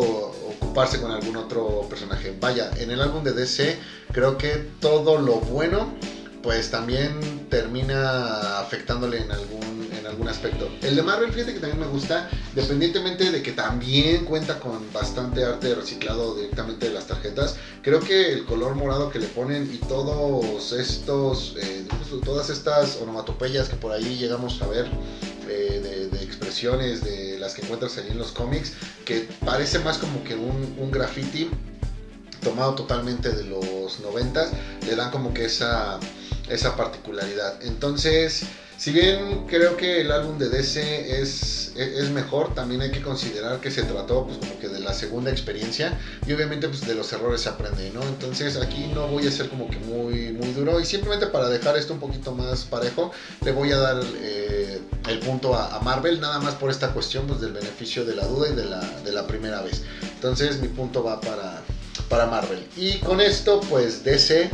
ocuparse 0.48 1.00
con 1.00 1.10
algún 1.10 1.36
otro 1.36 1.86
personaje. 1.88 2.36
Vaya, 2.40 2.70
en 2.76 2.90
el 2.90 3.00
álbum 3.00 3.24
de 3.24 3.32
DC 3.32 3.78
creo 4.12 4.38
que 4.38 4.70
todo 4.80 5.18
lo 5.18 5.40
bueno 5.40 5.92
pues 6.42 6.70
también 6.70 7.48
termina 7.50 8.60
afectándole 8.60 9.18
en 9.20 9.32
algún, 9.32 9.75
en 10.06 10.12
algún 10.12 10.28
aspecto. 10.28 10.68
El 10.82 10.96
de 10.96 11.02
Marvel, 11.02 11.32
fíjate 11.32 11.54
que 11.54 11.60
también 11.60 11.80
me 11.80 11.86
gusta, 11.86 12.28
dependientemente 12.54 13.30
de 13.30 13.42
que 13.42 13.52
también 13.52 14.24
cuenta 14.24 14.58
con 14.60 14.92
bastante 14.92 15.44
arte 15.44 15.74
reciclado 15.74 16.34
directamente 16.34 16.88
de 16.88 16.94
las 16.94 17.06
tarjetas. 17.06 17.56
Creo 17.82 18.00
que 18.00 18.32
el 18.32 18.44
color 18.44 18.74
morado 18.74 19.10
que 19.10 19.18
le 19.18 19.26
ponen 19.26 19.70
y 19.72 19.78
todos 19.78 20.72
estos, 20.72 21.56
eh, 21.58 21.86
todas 22.24 22.50
estas 22.50 22.96
onomatopeyas 22.96 23.68
que 23.68 23.76
por 23.76 23.92
ahí 23.92 24.16
llegamos 24.16 24.60
a 24.62 24.68
ver 24.68 24.86
eh, 25.48 26.08
de, 26.12 26.22
expresiones 26.22 27.04
de 27.04 27.38
las 27.38 27.54
que 27.54 27.62
encuentras 27.62 27.96
ahí 27.98 28.08
en 28.10 28.18
los 28.18 28.32
cómics, 28.32 28.72
que 29.04 29.28
parece 29.44 29.78
más 29.80 29.98
como 29.98 30.24
que 30.24 30.34
un, 30.34 30.76
un 30.78 30.90
graffiti 30.90 31.48
tomado 32.42 32.74
totalmente 32.74 33.30
de 33.30 33.44
los 33.44 34.00
noventas, 34.00 34.50
le 34.86 34.96
dan 34.96 35.10
como 35.10 35.32
que 35.34 35.44
esa 35.44 35.98
esa 36.48 36.76
particularidad. 36.76 37.62
Entonces, 37.62 38.44
si 38.76 38.92
bien 38.92 39.46
creo 39.46 39.76
que 39.76 40.02
el 40.02 40.12
álbum 40.12 40.38
de 40.38 40.50
DC 40.50 41.20
es, 41.20 41.72
es 41.76 42.10
mejor, 42.10 42.54
también 42.54 42.82
hay 42.82 42.90
que 42.90 43.00
considerar 43.00 43.60
que 43.60 43.70
se 43.70 43.82
trató 43.82 44.26
pues 44.26 44.38
como 44.38 44.58
que 44.58 44.68
de 44.68 44.80
la 44.80 44.92
segunda 44.92 45.30
experiencia 45.30 45.98
y 46.26 46.32
obviamente 46.32 46.68
pues 46.68 46.86
de 46.86 46.94
los 46.94 47.10
errores 47.12 47.40
se 47.40 47.48
aprende, 47.48 47.90
¿no? 47.94 48.02
Entonces 48.02 48.56
aquí 48.56 48.90
no 48.94 49.08
voy 49.08 49.26
a 49.26 49.30
ser 49.30 49.48
como 49.48 49.70
que 49.70 49.78
muy, 49.78 50.32
muy 50.32 50.52
duro 50.52 50.78
y 50.78 50.84
simplemente 50.84 51.26
para 51.26 51.48
dejar 51.48 51.76
esto 51.76 51.94
un 51.94 52.00
poquito 52.00 52.32
más 52.32 52.64
parejo, 52.64 53.12
le 53.44 53.52
voy 53.52 53.72
a 53.72 53.78
dar 53.78 54.02
eh, 54.20 54.80
el 55.08 55.18
punto 55.20 55.54
a, 55.54 55.80
Marvel, 55.80 56.20
nada 56.20 56.40
más 56.40 56.54
por 56.54 56.70
esta 56.70 56.92
cuestión 56.92 57.26
pues 57.26 57.40
del 57.40 57.52
beneficio 57.52 58.04
de 58.04 58.14
la 58.16 58.26
duda 58.26 58.48
y 58.50 58.54
de 58.54 58.64
la, 58.64 58.80
de 58.80 59.12
la 59.12 59.26
primera 59.26 59.62
vez. 59.62 59.82
Entonces 60.02 60.60
mi 60.60 60.68
punto 60.68 61.02
va 61.02 61.20
para, 61.20 61.62
para 62.08 62.26
Marvel. 62.26 62.66
Y 62.76 62.98
con 62.98 63.20
esto 63.20 63.60
pues 63.68 64.04
DC 64.04 64.50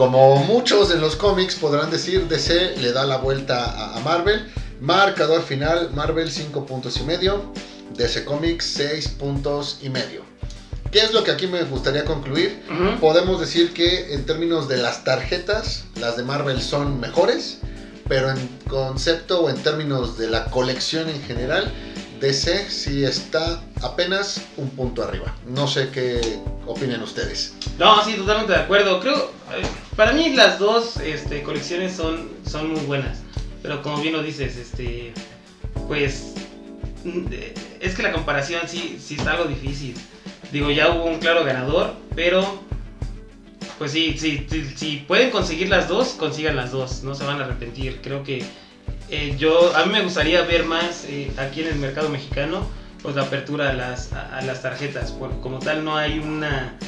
como 0.00 0.36
muchos 0.36 0.90
en 0.92 1.02
los 1.02 1.14
cómics 1.14 1.56
podrán 1.56 1.90
decir, 1.90 2.26
DC 2.26 2.78
le 2.78 2.90
da 2.90 3.04
la 3.04 3.18
vuelta 3.18 3.94
a, 3.94 4.00
Marvel. 4.00 4.50
Marcador 4.80 5.42
final, 5.42 5.90
Marvel 5.92 6.30
5 6.30 6.64
puntos 6.64 6.96
y 6.96 7.02
medio, 7.02 7.52
DC 7.98 8.24
Comics 8.24 8.64
6 8.64 9.08
puntos 9.08 9.78
y 9.82 9.90
medio. 9.90 10.22
¿Qué 10.90 11.00
es 11.00 11.12
lo 11.12 11.22
que 11.22 11.32
aquí 11.32 11.46
me 11.46 11.64
gustaría 11.64 12.06
concluir? 12.06 12.62
Podemos 12.98 13.40
decir 13.40 13.74
que 13.74 14.14
en 14.14 14.24
términos 14.24 14.68
de 14.68 14.78
las 14.78 15.04
tarjetas, 15.04 15.84
las 15.96 16.16
de 16.16 16.22
Marvel 16.22 16.62
son 16.62 16.98
mejores, 16.98 17.58
pero 18.08 18.30
en 18.30 18.48
concepto 18.70 19.42
o 19.42 19.50
en 19.50 19.62
términos 19.62 20.16
de 20.16 20.30
la 20.30 20.46
colección 20.46 21.10
en 21.10 21.22
general, 21.24 21.70
DC 22.20 22.70
sí 22.70 23.04
está 23.04 23.62
apenas 23.82 24.42
un 24.56 24.68
punto 24.70 25.02
arriba. 25.02 25.34
No 25.46 25.66
sé 25.66 25.90
qué 25.90 26.20
opinen 26.66 27.02
ustedes. 27.02 27.54
No, 27.78 28.04
sí, 28.04 28.14
totalmente 28.14 28.52
de 28.52 28.58
acuerdo. 28.58 29.00
Creo, 29.00 29.16
eh, 29.16 29.62
para 29.96 30.12
mí 30.12 30.30
las 30.34 30.58
dos 30.58 30.98
este, 30.98 31.42
colecciones 31.42 31.96
son, 31.96 32.28
son 32.46 32.72
muy 32.72 32.82
buenas. 32.82 33.18
Pero 33.62 33.82
como 33.82 34.00
bien 34.00 34.14
lo 34.14 34.22
dices, 34.22 34.56
este, 34.56 35.12
pues 35.88 36.34
mm, 37.04 37.26
es 37.80 37.94
que 37.94 38.02
la 38.02 38.12
comparación 38.12 38.62
sí, 38.66 38.98
sí 39.02 39.14
está 39.14 39.32
algo 39.32 39.44
difícil. 39.44 39.94
Digo, 40.52 40.70
ya 40.70 40.90
hubo 40.90 41.04
un 41.04 41.18
claro 41.18 41.44
ganador, 41.44 41.94
pero 42.14 42.60
pues 43.78 43.92
sí, 43.92 44.14
sí, 44.18 45.04
pueden 45.08 45.30
conseguir 45.30 45.70
las 45.70 45.88
dos, 45.88 46.08
consigan 46.18 46.54
las 46.54 46.70
dos, 46.70 47.02
no 47.02 47.14
se 47.14 47.24
van 47.24 47.40
a 47.40 47.44
arrepentir. 47.44 48.00
Creo 48.02 48.22
que 48.22 48.44
eh, 49.10 49.34
yo, 49.38 49.74
a 49.76 49.84
mí 49.86 49.92
me 49.92 50.02
gustaría 50.02 50.42
ver 50.42 50.64
más 50.64 51.04
eh, 51.04 51.32
aquí 51.36 51.62
en 51.62 51.68
el 51.68 51.76
mercado 51.76 52.08
mexicano, 52.08 52.66
pues 53.02 53.16
la 53.16 53.22
apertura 53.22 53.70
a 53.70 53.72
las, 53.72 54.12
a, 54.12 54.40
las 54.42 54.62
tarjetas. 54.62 55.12
como 55.12 55.58
tal 55.58 55.84
no 55.84 55.96
hay 55.96 56.18
una, 56.18 56.78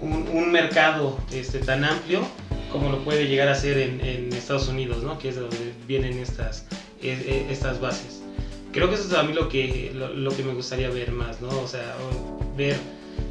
un, 0.00 0.50
mercado 0.52 1.18
este, 1.32 1.58
tan 1.58 1.84
amplio 1.84 2.26
como 2.72 2.90
lo 2.90 3.02
puede 3.02 3.26
llegar 3.26 3.48
a 3.48 3.54
ser 3.54 3.78
en, 3.78 4.32
Estados 4.32 4.68
Unidos, 4.68 5.02
¿no? 5.02 5.18
que 5.18 5.28
es 5.28 5.34
de 5.36 5.42
donde 5.42 5.72
vienen 5.86 6.18
estas, 6.18 6.66
e, 7.02 7.12
e, 7.12 7.52
estas 7.52 7.80
bases. 7.80 8.22
Creo 8.72 8.88
que 8.88 8.94
eso 8.94 9.08
es 9.08 9.14
a 9.14 9.22
mí 9.22 9.32
lo 9.32 9.48
que, 9.48 9.92
lo, 9.94 10.30
que 10.36 10.44
me 10.44 10.54
gustaría 10.54 10.88
ver 10.90 11.10
más, 11.10 11.40
¿no? 11.40 11.48
O 11.48 11.66
sea, 11.66 11.96
ver 12.56 12.76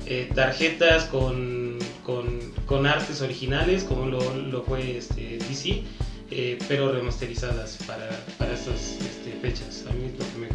eh, 0.05 0.29
tarjetas 0.35 1.05
con, 1.05 1.79
con, 2.05 2.39
con, 2.65 2.85
artes 2.85 3.21
originales 3.21 3.85
como 3.85 4.07
lo, 4.07 4.19
lo 4.35 4.63
fue 4.63 4.97
este, 4.97 5.39
DC 5.47 5.83
eh, 6.31 6.59
pero 6.67 6.91
remasterizadas 6.91 7.77
para, 7.87 8.09
para 8.37 8.53
estas 8.53 8.97
este, 8.99 9.37
fechas. 9.41 9.85
A 9.89 9.93
mí 9.93 10.11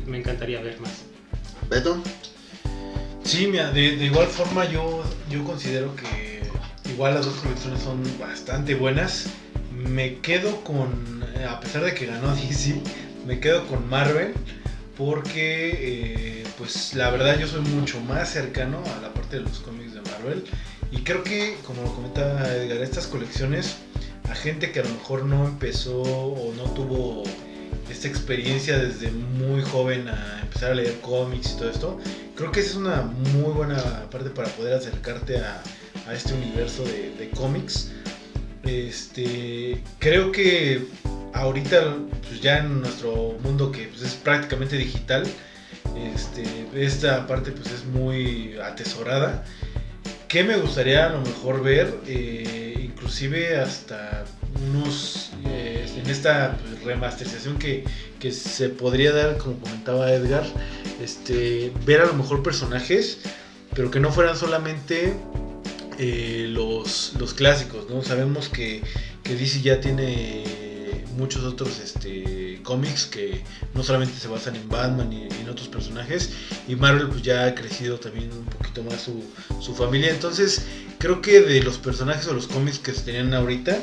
me, 0.06 0.18
encantaría 0.18 0.60
ver 0.60 0.80
más. 0.80 1.02
¿Beto? 1.68 2.02
Sí, 3.24 3.46
mira, 3.46 3.70
de, 3.72 3.82
igual 3.82 4.26
forma 4.28 4.70
yo, 4.70 5.02
yo 5.30 5.42
considero 5.44 5.94
que 5.96 6.42
igual 6.90 7.14
las 7.14 7.26
dos 7.26 7.34
colecciones 7.36 7.82
son 7.82 8.02
bastante 8.18 8.74
buenas. 8.74 9.26
Me 9.72 10.18
quedo 10.20 10.62
con, 10.62 11.24
eh, 11.36 11.44
a 11.44 11.58
pesar 11.60 11.84
de 11.84 11.94
que 11.94 12.06
ganó 12.06 12.34
DC, 12.48 12.80
me 13.26 13.40
quedo 13.40 13.66
con 13.66 13.88
Marvel 13.88 14.34
porque 14.96 16.42
eh, 16.42 16.44
pues 16.56 16.94
la 16.94 17.10
verdad 17.10 17.38
yo 17.38 17.48
soy 17.48 17.62
mucho 17.62 18.00
más 18.00 18.30
cercano 18.30 18.80
a 18.96 19.02
la 19.02 19.12
parte 19.12 19.36
de 19.36 19.42
los 19.42 19.58
cómics 19.58 19.94
de 19.94 20.00
Marvel 20.02 20.44
y 20.92 20.98
creo 20.98 21.24
que 21.24 21.56
como 21.66 21.82
lo 21.82 21.92
comentaba 21.92 22.46
Edgar 22.54 22.80
estas 22.80 23.08
colecciones 23.08 23.76
a 24.28 24.34
gente 24.34 24.72
que 24.72 24.80
a 24.80 24.84
lo 24.84 24.90
mejor 24.90 25.24
no 25.24 25.46
empezó 25.46 26.00
o 26.02 26.52
no 26.54 26.64
tuvo 26.74 27.24
esta 27.90 28.08
experiencia 28.08 28.78
desde 28.78 29.10
muy 29.10 29.62
joven 29.62 30.08
a 30.08 30.40
empezar 30.42 30.72
a 30.72 30.74
leer 30.74 31.00
cómics 31.00 31.52
y 31.52 31.56
todo 31.56 31.70
esto, 31.70 31.98
creo 32.34 32.50
que 32.50 32.60
esa 32.60 32.70
es 32.70 32.76
una 32.76 33.02
muy 33.02 33.52
buena 33.52 34.08
parte 34.10 34.30
para 34.30 34.48
poder 34.50 34.74
acercarte 34.74 35.38
a, 35.38 35.62
este 36.12 36.34
universo 36.34 36.84
de, 36.84 37.30
cómics. 37.34 37.90
Este, 38.64 39.82
creo 39.98 40.32
que 40.32 40.86
ahorita, 41.32 41.96
pues 42.28 42.42
ya 42.42 42.58
en 42.58 42.80
nuestro 42.80 43.38
mundo 43.42 43.72
que 43.72 43.86
pues, 43.86 44.02
es 44.02 44.14
prácticamente 44.14 44.76
digital, 44.76 45.24
este, 45.96 46.44
esta 46.74 47.26
parte 47.26 47.52
pues 47.52 47.70
es 47.70 47.84
muy 47.86 48.58
atesorada. 48.58 49.44
¿Qué 50.28 50.44
me 50.44 50.56
gustaría 50.56 51.06
a 51.06 51.10
lo 51.10 51.20
mejor 51.20 51.62
ver? 51.62 51.94
Eh, 52.06 52.83
inclusive 53.04 53.58
hasta 53.58 54.24
unos 54.66 55.30
eh, 55.44 55.86
en 55.94 56.08
esta 56.08 56.56
remasterización 56.84 57.58
que, 57.58 57.84
se 58.30 58.70
podría 58.70 59.12
dar 59.12 59.36
como 59.36 59.58
comentaba 59.58 60.10
Edgar 60.10 60.46
este 61.02 61.70
ver 61.84 62.00
a 62.00 62.06
lo 62.06 62.14
mejor 62.14 62.42
personajes 62.42 63.18
pero 63.74 63.90
que 63.90 64.00
no 64.00 64.10
fueran 64.10 64.34
solamente 64.34 65.12
eh, 65.98 66.46
los, 66.48 67.12
los 67.18 67.34
clásicos 67.34 67.90
no 67.90 68.02
sabemos 68.02 68.48
que, 68.48 68.82
que 69.22 69.34
DC 69.34 69.60
ya 69.60 69.82
tiene 69.82 70.63
muchos 71.16 71.44
otros 71.44 71.80
este, 71.80 72.60
cómics 72.62 73.06
que 73.06 73.42
no 73.74 73.82
solamente 73.82 74.18
se 74.18 74.28
basan 74.28 74.56
en 74.56 74.68
Batman 74.68 75.12
y 75.12 75.28
en 75.40 75.48
otros 75.48 75.68
personajes. 75.68 76.30
Y 76.68 76.76
Marvel 76.76 77.08
pues 77.08 77.22
ya 77.22 77.46
ha 77.46 77.54
crecido 77.54 77.98
también 77.98 78.30
un 78.32 78.44
poquito 78.44 78.82
más 78.82 79.02
su, 79.60 79.74
familia. 79.74 80.10
Entonces 80.10 80.62
creo 80.98 81.20
que 81.20 81.40
de 81.40 81.62
los 81.62 81.78
personajes 81.78 82.26
o 82.28 82.34
los 82.34 82.46
cómics 82.46 82.78
que 82.78 82.92
se 82.92 83.02
tenían 83.02 83.34
ahorita, 83.34 83.78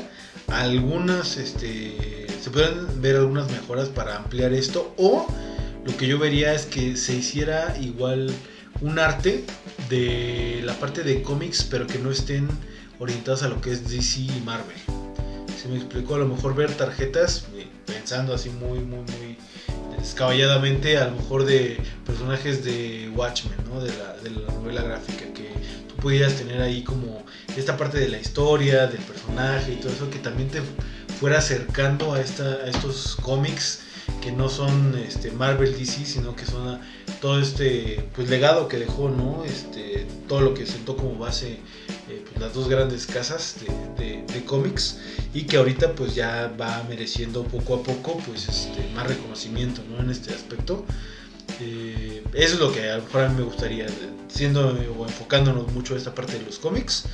algunas 0.48 1.36
este, 1.36 2.26
se 2.40 2.50
pueden 2.50 3.00
ver 3.00 3.16
algunas 3.16 3.50
mejoras 3.50 3.88
para 3.88 4.16
ampliar 4.16 4.52
esto. 4.52 4.94
O 4.96 5.26
lo 5.84 5.96
que 5.96 6.06
yo 6.06 6.18
vería 6.18 6.54
es 6.54 6.66
que 6.66 6.96
se 6.96 7.14
hiciera 7.14 7.76
igual 7.80 8.32
un 8.80 8.98
arte 8.98 9.44
de 9.88 10.60
la 10.64 10.74
parte 10.74 11.02
de 11.02 11.22
cómics, 11.22 11.66
pero 11.68 11.86
que 11.86 11.98
no 11.98 12.10
estén 12.10 12.48
orientados 12.98 13.42
a 13.42 13.48
lo 13.48 13.60
que 13.60 13.72
es 13.72 13.88
DC 13.88 14.20
y 14.20 14.42
Marvel 14.44 15.01
si 15.62 15.68
me 15.68 15.76
explicó, 15.76 16.16
a 16.16 16.18
lo 16.18 16.26
mejor 16.26 16.56
ver 16.56 16.74
tarjetas, 16.74 17.44
pensando 17.86 18.34
así 18.34 18.50
muy, 18.50 18.80
muy, 18.80 18.98
muy 18.98 19.38
descaballadamente, 19.96 20.98
a 20.98 21.06
lo 21.06 21.16
mejor 21.16 21.44
de 21.44 21.78
personajes 22.04 22.64
de 22.64 23.12
Watchmen, 23.14 23.58
¿no? 23.72 23.80
de, 23.80 23.90
la, 23.96 24.16
de 24.16 24.30
la 24.30 24.52
novela 24.52 24.82
gráfica, 24.82 25.32
que 25.32 25.52
tú 25.88 25.94
pudieras 25.96 26.34
tener 26.34 26.60
ahí 26.60 26.82
como 26.82 27.24
esta 27.56 27.76
parte 27.76 27.98
de 27.98 28.08
la 28.08 28.18
historia, 28.18 28.88
del 28.88 29.02
personaje 29.02 29.74
y 29.74 29.76
todo 29.76 29.92
eso, 29.92 30.10
que 30.10 30.18
también 30.18 30.48
te 30.48 30.62
fuera 31.20 31.38
acercando 31.38 32.14
a, 32.14 32.20
esta, 32.20 32.44
a 32.44 32.66
estos 32.66 33.14
cómics 33.22 33.82
que 34.20 34.32
no 34.32 34.48
son 34.48 34.98
este, 34.98 35.30
Marvel 35.30 35.78
DC, 35.78 36.04
sino 36.06 36.34
que 36.34 36.44
son 36.44 36.80
todo 37.20 37.40
este 37.40 38.04
pues, 38.16 38.28
legado 38.28 38.66
que 38.66 38.78
dejó, 38.78 39.08
¿no? 39.08 39.44
Este, 39.44 40.06
todo 40.26 40.40
lo 40.40 40.54
que 40.54 40.66
sentó 40.66 40.96
como 40.96 41.18
base 41.18 41.60
eh, 42.12 42.24
las 42.38 42.54
dos 42.54 42.68
grandes 42.68 43.06
casas 43.06 43.56
de, 43.96 44.24
de, 44.26 44.44
cómics 44.44 44.98
y 45.32 45.44
que 45.44 45.56
ahorita 45.56 45.94
pues 45.94 46.14
ya 46.14 46.52
va 46.60 46.84
mereciendo 46.88 47.44
poco 47.44 47.76
a 47.76 47.82
poco 47.82 48.18
pues 48.26 48.48
este, 48.48 48.86
más 48.94 49.06
reconocimiento, 49.06 49.82
¿no? 49.88 50.00
En 50.00 50.10
este 50.10 50.34
aspecto. 50.34 50.84
Eh, 51.60 52.24
eso 52.34 52.54
es 52.54 52.60
lo 52.60 52.72
que 52.72 52.90
a 52.90 52.96
lo 52.96 53.04
mejor 53.04 53.22
a 53.22 53.28
mí 53.28 53.36
me 53.36 53.42
gustaría, 53.42 53.86
siendo 54.28 54.68
o 54.68 55.06
enfocándonos 55.06 55.72
mucho 55.72 55.94
en 55.94 55.98
esta 55.98 56.14
parte 56.14 56.38
de 56.38 56.44
los 56.44 56.58
cómics, 56.58 57.04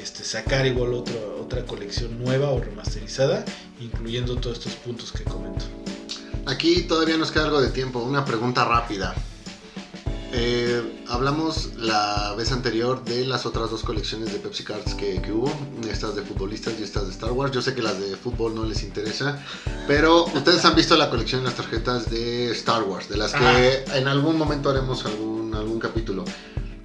este, 0.00 0.24
sacar 0.24 0.66
igual 0.66 0.94
otra, 0.94 1.16
otra 1.40 1.64
colección 1.64 2.22
nueva 2.22 2.50
o 2.50 2.60
remasterizada, 2.60 3.44
incluyendo 3.80 4.36
todos 4.36 4.58
estos 4.58 4.74
puntos 4.74 5.12
que 5.12 5.24
comento. 5.24 5.64
Aquí 6.46 6.82
todavía 6.82 7.16
nos 7.16 7.30
queda 7.30 7.44
algo 7.44 7.60
de 7.60 7.70
tiempo. 7.70 8.00
Una 8.00 8.24
pregunta 8.24 8.64
rápida. 8.64 9.14
Eh, 10.32 11.04
hablamos 11.08 11.70
la 11.76 12.34
vez 12.36 12.52
anterior 12.52 13.04
de 13.04 13.26
las 13.26 13.46
otras 13.46 13.70
dos 13.70 13.82
colecciones 13.82 14.32
de 14.32 14.38
Pepsi 14.38 14.62
Cards 14.62 14.94
que, 14.94 15.20
que, 15.20 15.32
hubo, 15.32 15.52
estas 15.90 16.14
de 16.14 16.22
futbolistas 16.22 16.74
y 16.78 16.84
estas 16.84 17.06
de 17.06 17.12
Star 17.12 17.32
Wars. 17.32 17.52
Yo 17.52 17.60
sé 17.62 17.74
que 17.74 17.82
las 17.82 17.98
de 17.98 18.16
fútbol 18.16 18.54
no 18.54 18.64
les 18.64 18.82
interesa, 18.84 19.44
pero 19.88 20.26
ustedes 20.26 20.64
han 20.64 20.76
visto 20.76 20.96
la 20.96 21.10
colección 21.10 21.40
de 21.40 21.48
las 21.48 21.56
tarjetas 21.56 22.10
de 22.10 22.52
Star 22.52 22.84
Wars, 22.84 23.08
de 23.08 23.16
las 23.16 23.32
que 23.32 23.84
Ajá. 23.86 23.98
en 23.98 24.06
algún 24.06 24.38
momento 24.38 24.70
haremos 24.70 25.04
algún, 25.04 25.52
algún 25.54 25.80
capítulo. 25.80 26.24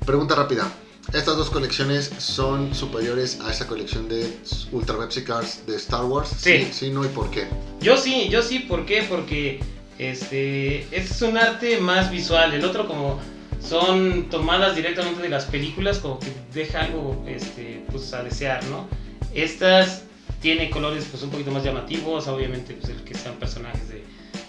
Pregunta 0.05 0.35
rápida. 0.35 0.71
¿Estas 1.13 1.37
dos 1.37 1.51
colecciones 1.51 2.11
son 2.17 2.73
superiores 2.73 3.39
a 3.41 3.51
esa 3.51 3.67
colección 3.67 4.09
de 4.09 4.39
Ultra 4.71 4.97
Pepsi 4.97 5.23
Cards 5.23 5.67
de 5.67 5.75
Star 5.75 6.03
Wars? 6.05 6.29
Sí. 6.29 6.65
Sí, 6.65 6.69
sí 6.71 6.89
no 6.89 7.05
y 7.05 7.09
por 7.09 7.29
qué. 7.29 7.47
Yo 7.79 7.95
sí, 7.95 8.27
yo 8.29 8.41
sí, 8.41 8.59
¿por 8.59 8.87
qué? 8.87 9.05
Porque 9.07 9.59
este, 9.99 10.81
este 10.85 11.13
es 11.13 11.21
un 11.21 11.37
arte 11.37 11.79
más 11.79 12.09
visual, 12.09 12.53
el 12.53 12.65
otro 12.65 12.87
como 12.87 13.19
son 13.67 14.29
tomadas 14.29 14.75
directamente 14.75 15.21
de 15.21 15.29
las 15.29 15.45
películas, 15.45 15.99
como 15.99 16.19
que 16.19 16.31
deja 16.53 16.81
algo 16.81 17.23
este, 17.27 17.83
pues, 17.91 18.13
a 18.13 18.23
desear, 18.23 18.63
¿no? 18.65 18.87
Estas 19.33 20.03
tienen 20.41 20.69
colores 20.69 21.07
pues 21.09 21.23
un 21.23 21.31
poquito 21.31 21.51
más 21.51 21.63
llamativos, 21.63 22.27
obviamente 22.27 22.73
pues 22.75 22.89
el 22.89 23.03
que 23.03 23.15
sean 23.15 23.35
personajes 23.35 23.89
de, 23.89 24.03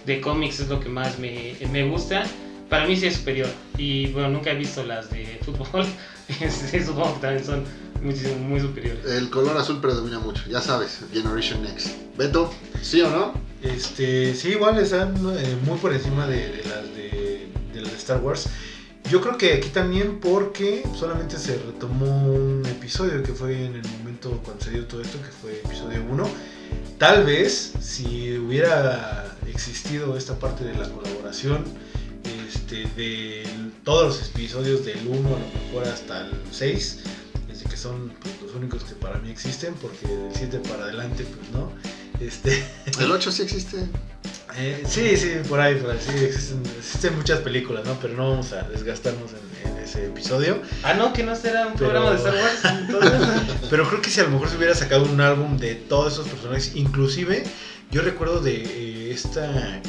de 0.04 0.20
cómics 0.20 0.60
es 0.60 0.68
lo 0.68 0.78
que 0.78 0.88
más 0.88 1.18
me, 1.18 1.56
me, 1.72 1.88
gusta. 1.88 2.24
Para 2.68 2.86
mí 2.86 2.96
sí 2.96 3.06
es 3.06 3.14
superior 3.14 3.48
y 3.78 4.08
bueno, 4.08 4.28
nunca 4.28 4.50
he 4.50 4.56
visto 4.56 4.84
las 4.84 5.10
de 5.10 5.40
fútbol, 5.44 5.86
sí, 6.28 6.82
supongo 6.84 7.14
que 7.14 7.20
también 7.20 7.44
son 7.44 7.64
muchísimo, 8.02 8.36
muy 8.36 8.60
superiores. 8.60 9.06
El 9.06 9.30
color 9.30 9.56
azul 9.56 9.80
predomina 9.80 10.18
mucho, 10.18 10.42
ya 10.50 10.60
sabes, 10.60 11.00
Generation 11.12 11.62
Next. 11.62 11.88
Beto, 12.18 12.52
¿sí 12.82 13.00
o 13.00 13.10
no? 13.10 13.32
Este, 13.62 14.34
sí, 14.34 14.50
igual 14.50 14.78
están 14.78 15.14
eh, 15.38 15.56
muy 15.64 15.78
por 15.78 15.94
encima 15.94 16.26
de, 16.26 16.48
de 16.48 16.64
las 16.64 16.94
de, 16.94 17.48
de 17.72 17.80
las 17.80 17.90
de 17.90 17.96
Star 17.96 18.20
Wars. 18.20 18.48
Yo 19.10 19.20
creo 19.20 19.38
que 19.38 19.52
aquí 19.54 19.68
también 19.68 20.18
porque 20.18 20.82
solamente 20.98 21.38
se 21.38 21.56
retomó 21.58 22.26
un 22.26 22.66
episodio 22.66 23.22
que 23.22 23.32
fue 23.32 23.66
en 23.66 23.76
el 23.76 23.88
momento 23.98 24.40
cuando 24.44 24.64
se 24.64 24.72
dio 24.72 24.86
todo 24.86 25.00
esto, 25.00 25.18
que 25.18 25.28
fue 25.28 25.52
episodio 25.64 26.02
1. 26.10 26.28
Tal 26.98 27.24
vez 27.24 27.74
si 27.80 28.36
hubiera 28.36 29.36
existido 29.46 30.16
esta 30.16 30.36
parte 30.36 30.64
de 30.64 30.74
la 30.74 30.88
colaboración 30.90 31.64
este, 32.48 32.88
de 32.96 33.44
todos 33.84 34.06
los 34.06 34.28
episodios 34.28 34.84
del 34.84 35.06
1 35.06 35.28
a 35.28 35.30
lo 35.30 35.38
mejor 35.38 35.84
hasta 35.86 36.22
el 36.22 36.32
6, 36.50 37.02
desde 37.46 37.64
que 37.66 37.76
son 37.76 38.12
pues, 38.20 38.34
los 38.42 38.54
únicos 38.56 38.82
que 38.82 38.96
para 38.96 39.20
mí 39.20 39.30
existen, 39.30 39.74
porque 39.74 40.08
del 40.08 40.34
7 40.34 40.58
para 40.68 40.82
adelante 40.82 41.24
pues 41.24 41.50
no. 41.52 41.70
Este... 42.18 42.64
El 42.98 43.12
8 43.12 43.30
sí 43.30 43.42
existe. 43.42 43.86
Eh, 44.58 44.82
sí, 44.86 45.16
sí, 45.16 45.32
por 45.48 45.60
ahí, 45.60 45.74
por 45.74 45.90
ahí, 45.90 45.98
sí, 46.00 46.12
existen, 46.24 46.62
existen, 46.78 47.16
muchas 47.16 47.40
películas, 47.40 47.84
¿no? 47.84 47.98
Pero 48.00 48.14
no 48.14 48.30
vamos 48.30 48.52
a 48.52 48.62
desgastarnos 48.62 49.30
en, 49.32 49.70
en 49.70 49.78
ese 49.78 50.06
episodio. 50.06 50.62
Ah, 50.82 50.94
no, 50.94 51.12
que 51.12 51.22
no 51.22 51.36
será 51.36 51.66
un 51.66 51.74
pero... 51.74 51.90
programa 51.90 52.10
de 52.12 52.16
Star 52.16 52.34
Wars. 52.34 53.42
pero 53.70 53.86
creo 53.86 54.00
que 54.00 54.10
si 54.10 54.20
a 54.20 54.24
lo 54.24 54.30
mejor 54.30 54.48
se 54.48 54.56
hubiera 54.56 54.74
sacado 54.74 55.04
un 55.04 55.20
álbum 55.20 55.58
de 55.58 55.74
todos 55.74 56.14
esos 56.14 56.28
personajes, 56.28 56.74
inclusive 56.74 57.44
yo 57.90 58.02
recuerdo 58.02 58.40
de 58.40 58.62
eh, 58.62 59.10
esta 59.12 59.80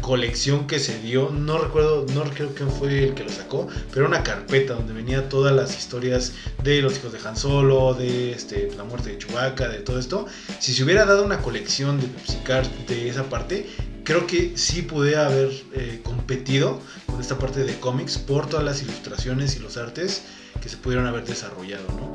colección 0.00 0.66
que 0.66 0.78
se 0.78 0.98
dio, 1.00 1.30
no 1.30 1.58
recuerdo, 1.58 2.06
no 2.14 2.24
creo 2.24 2.54
quién 2.54 2.70
fue 2.70 3.04
el 3.04 3.14
que 3.14 3.24
lo 3.24 3.30
sacó, 3.30 3.68
pero 3.92 4.06
una 4.06 4.22
carpeta 4.22 4.74
donde 4.74 4.92
venía 4.92 5.28
todas 5.28 5.54
las 5.54 5.76
historias 5.76 6.32
de 6.62 6.82
los 6.82 6.96
hijos 6.98 7.12
de 7.12 7.18
Han 7.26 7.36
Solo, 7.36 7.94
de 7.94 8.32
este, 8.32 8.70
la 8.76 8.84
muerte 8.84 9.10
de 9.10 9.18
Chewbacca, 9.18 9.68
de 9.68 9.78
todo 9.78 9.98
esto. 9.98 10.26
Si 10.58 10.72
se 10.72 10.84
hubiera 10.84 11.04
dado 11.04 11.24
una 11.24 11.40
colección 11.40 12.00
de 12.00 12.06
Pepsi 12.06 12.36
Card 12.44 12.66
de 12.88 13.08
esa 13.08 13.24
parte, 13.24 13.66
creo 14.04 14.26
que 14.26 14.56
sí 14.56 14.82
pudiera 14.82 15.26
haber 15.26 15.50
eh, 15.72 16.00
competido 16.02 16.80
con 17.06 17.20
esta 17.20 17.38
parte 17.38 17.64
de 17.64 17.78
cómics 17.78 18.18
por 18.18 18.48
todas 18.48 18.64
las 18.64 18.82
ilustraciones 18.82 19.56
y 19.56 19.60
los 19.60 19.76
artes 19.76 20.22
que 20.60 20.68
se 20.68 20.76
pudieron 20.76 21.06
haber 21.06 21.24
desarrollado, 21.24 21.86
¿no? 21.88 22.14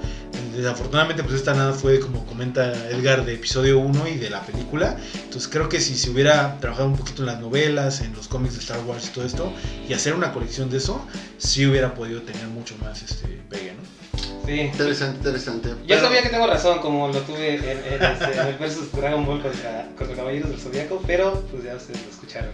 Desafortunadamente, 0.55 1.23
pues 1.23 1.35
esta 1.35 1.53
nada 1.53 1.73
fue, 1.73 1.99
como 1.99 2.25
comenta 2.25 2.71
Edgar, 2.89 3.25
de 3.25 3.33
episodio 3.33 3.79
1 3.79 4.07
y 4.07 4.15
de 4.15 4.29
la 4.29 4.41
película. 4.41 4.97
Entonces 5.13 5.47
creo 5.47 5.67
que 5.69 5.79
si 5.79 5.95
se 5.95 6.09
hubiera 6.09 6.57
trabajado 6.59 6.87
un 6.87 6.95
poquito 6.95 7.23
en 7.23 7.27
las 7.27 7.39
novelas, 7.39 8.01
en 8.01 8.13
los 8.13 8.27
cómics 8.27 8.55
de 8.55 8.61
Star 8.61 8.79
Wars 8.85 9.07
y 9.07 9.09
todo 9.09 9.25
esto, 9.25 9.51
y 9.87 9.93
hacer 9.93 10.13
una 10.13 10.31
colección 10.31 10.69
de 10.69 10.77
eso, 10.77 11.05
sí 11.37 11.65
hubiera 11.65 11.93
podido 11.93 12.21
tener 12.21 12.47
mucho 12.47 12.75
más 12.81 13.01
este 13.03 13.27
pegue, 13.49 13.73
¿no? 13.73 13.95
Sí. 14.45 14.61
Interesante, 14.61 15.17
interesante. 15.17 15.69
Yo 15.69 15.75
pero... 15.87 16.01
sabía 16.01 16.21
que 16.21 16.29
tengo 16.29 16.47
razón, 16.47 16.79
como 16.79 17.07
lo 17.07 17.19
tuve 17.21 17.55
en, 17.55 17.63
en, 17.63 18.03
este, 18.03 18.39
en 18.39 18.47
el 18.47 18.57
versus 18.57 18.91
Dragon 18.91 19.25
Ball 19.25 19.41
contra, 19.41 19.89
contra 19.97 20.15
Caballeros 20.15 20.49
del 20.51 20.59
Zodíaco, 20.59 21.03
pero 21.05 21.41
pues 21.51 21.63
ya 21.63 21.75
ustedes 21.75 22.01
lo 22.03 22.09
escucharon. 22.11 22.51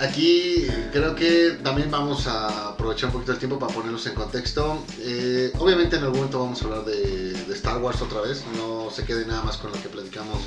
Aquí 0.00 0.66
creo 0.92 1.14
que 1.14 1.58
también 1.62 1.90
vamos 1.90 2.26
a 2.26 2.70
aprovechar 2.70 3.08
un 3.08 3.12
poquito 3.12 3.32
el 3.32 3.38
tiempo 3.38 3.58
para 3.58 3.70
ponerlos 3.74 4.06
en 4.06 4.14
contexto. 4.14 4.82
Eh, 4.98 5.52
obviamente 5.58 5.96
en 5.96 6.04
algún 6.04 6.20
momento 6.20 6.40
vamos 6.40 6.62
a 6.62 6.64
hablar 6.64 6.84
de, 6.86 7.34
de, 7.34 7.54
Star 7.54 7.76
Wars 7.82 8.00
otra 8.00 8.22
vez, 8.22 8.42
no 8.56 8.90
se 8.90 9.04
quede 9.04 9.26
nada 9.26 9.42
más 9.42 9.58
con 9.58 9.72
lo 9.72 9.82
que 9.82 9.90
platicamos 9.90 10.38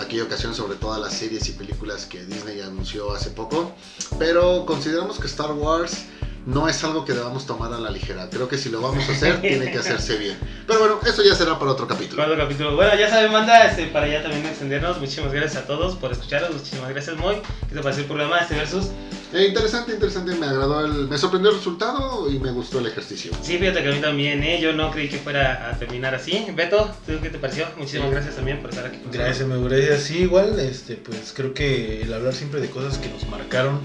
aquella 0.00 0.24
ocasión 0.24 0.52
sobre 0.52 0.76
todas 0.76 1.00
las 1.00 1.12
series 1.12 1.48
y 1.48 1.52
películas 1.52 2.06
que 2.06 2.24
Disney 2.24 2.60
anunció 2.60 3.12
hace 3.12 3.30
poco, 3.30 3.72
pero 4.18 4.66
consideramos 4.66 5.20
que 5.20 5.28
Star 5.28 5.52
Wars 5.52 6.06
no 6.48 6.66
es 6.66 6.82
algo 6.82 7.04
que 7.04 7.12
debamos 7.12 7.44
tomar 7.44 7.74
a 7.74 7.78
la 7.78 7.90
ligera. 7.90 8.30
Creo 8.30 8.48
que 8.48 8.56
si 8.56 8.70
lo 8.70 8.80
vamos 8.80 9.06
a 9.06 9.12
hacer, 9.12 9.42
tiene 9.42 9.70
que 9.70 9.78
hacerse 9.84 10.16
bien. 10.16 10.38
Pero 10.66 10.80
bueno, 10.80 10.98
eso 11.06 11.22
ya 11.22 11.34
será 11.34 11.58
para 11.58 11.72
otro 11.72 11.86
capítulo. 11.86 12.16
Para 12.16 12.32
otro 12.32 12.44
capítulo. 12.44 12.74
Bueno, 12.74 12.98
ya 12.98 13.10
saben, 13.10 13.30
manda, 13.30 13.66
este, 13.66 13.86
para 13.88 14.08
ya 14.08 14.22
también 14.22 14.46
extendernos. 14.46 14.98
Muchísimas 14.98 15.30
gracias 15.30 15.64
a 15.64 15.66
todos 15.66 15.96
por 15.96 16.10
escucharnos. 16.10 16.52
Muchísimas 16.52 16.88
gracias, 16.88 17.16
Moy. 17.18 17.36
¿Qué 17.68 17.74
te 17.74 17.82
pareció 17.82 18.02
el 18.02 18.06
programa 18.06 18.38
este 18.38 18.54
versus? 18.54 18.86
Eh, 19.34 19.44
interesante, 19.46 19.92
interesante. 19.92 20.34
Me 20.36 20.46
agradó 20.46 20.86
el. 20.86 21.08
Me 21.08 21.18
sorprendió 21.18 21.50
el 21.50 21.58
resultado 21.58 22.30
y 22.30 22.38
me 22.38 22.50
gustó 22.50 22.78
el 22.78 22.86
ejercicio. 22.86 23.30
Sí, 23.42 23.58
fíjate 23.58 23.82
que 23.82 23.88
a 23.90 23.92
mí 23.92 24.00
también, 24.00 24.42
¿eh? 24.42 24.58
Yo 24.58 24.72
no 24.72 24.90
creí 24.90 25.10
que 25.10 25.18
fuera 25.18 25.68
a 25.68 25.78
terminar 25.78 26.14
así. 26.14 26.46
Beto, 26.54 26.90
¿tú 27.06 27.12
qué 27.22 27.28
te 27.28 27.38
pareció? 27.38 27.66
Muchísimas 27.76 28.08
sí. 28.08 28.12
gracias 28.14 28.36
también 28.36 28.62
por 28.62 28.70
estar 28.70 28.86
aquí. 28.86 29.00
Gracias, 29.12 29.46
me 29.46 29.60
gracias. 29.68 30.04
Sí, 30.04 30.20
igual, 30.20 30.58
este, 30.58 30.94
pues 30.94 31.34
creo 31.36 31.52
que 31.52 32.00
el 32.00 32.14
hablar 32.14 32.32
siempre 32.32 32.62
de 32.62 32.70
cosas 32.70 32.96
que 32.96 33.10
nos 33.10 33.28
marcaron 33.28 33.80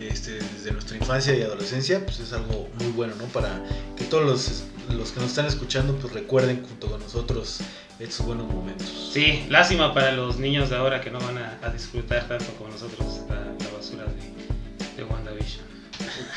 este, 0.00 0.32
desde 0.32 0.72
nuestra 0.72 0.96
infancia 0.96 1.34
y 1.34 1.42
adolescencia, 1.42 2.04
pues 2.04 2.20
es 2.20 2.32
algo 2.32 2.68
muy 2.78 2.90
bueno, 2.92 3.14
¿no? 3.16 3.24
Para 3.26 3.62
que 3.96 4.04
todos 4.04 4.24
los, 4.24 4.64
los 4.96 5.12
que 5.12 5.20
nos 5.20 5.30
están 5.30 5.46
escuchando, 5.46 5.94
pues 5.96 6.12
recuerden 6.12 6.64
junto 6.66 6.90
con 6.90 7.00
nosotros 7.00 7.60
estos 7.98 8.26
buenos 8.26 8.46
momentos. 8.52 9.10
Sí, 9.12 9.46
lástima 9.48 9.94
para 9.94 10.12
los 10.12 10.38
niños 10.38 10.70
de 10.70 10.76
ahora 10.76 11.00
que 11.00 11.10
no 11.10 11.18
van 11.20 11.38
a, 11.38 11.70
disfrutar 11.70 12.28
tanto 12.28 12.46
como 12.58 12.70
nosotros 12.70 13.20
la, 13.28 13.36
la 13.36 13.76
basura 13.76 14.04
de, 14.04 14.96
de 14.96 15.04
WandaVision. 15.04 15.75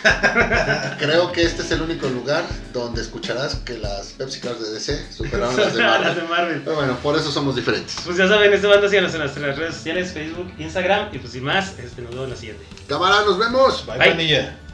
Creo 1.00 1.32
que 1.32 1.44
este 1.44 1.62
es 1.62 1.72
el 1.72 1.82
único 1.82 2.08
lugar 2.08 2.44
donde 2.74 3.02
escucharás 3.02 3.56
que 3.56 3.78
las 3.78 4.08
Pepsi 4.14 4.40
Cards 4.40 4.62
de 4.62 4.72
DC 4.72 5.12
superaron 5.12 5.56
las 5.56 5.74
de 5.74 5.82
Marvel. 5.84 6.08
las 6.08 6.16
de 6.16 6.24
Marvel. 6.24 6.62
Pero 6.64 6.76
bueno, 6.76 6.98
por 6.98 7.16
eso 7.18 7.32
somos 7.32 7.56
diferentes. 7.56 7.96
Pues 8.06 8.18
ya 8.18 8.28
saben, 8.28 8.54
este 8.54 8.68
banda 8.68 8.90
síganos 8.90 9.14
en 9.14 9.20
nuestras 9.22 9.58
redes 9.58 9.76
sociales, 9.76 10.12
Facebook, 10.12 10.52
Instagram 10.58 11.10
y 11.14 11.20
pues 11.20 11.34
sin 11.34 11.44
más, 11.44 11.78
este, 11.80 12.02
nos 12.02 12.12
vemos 12.12 12.26
en 12.26 12.30
la 12.32 12.36
siguiente. 12.36 12.66
Cámara, 12.88 13.22
nos 13.26 13.38
vemos. 13.38 13.86
Bye, 13.86 14.14
Bye. 14.14 14.69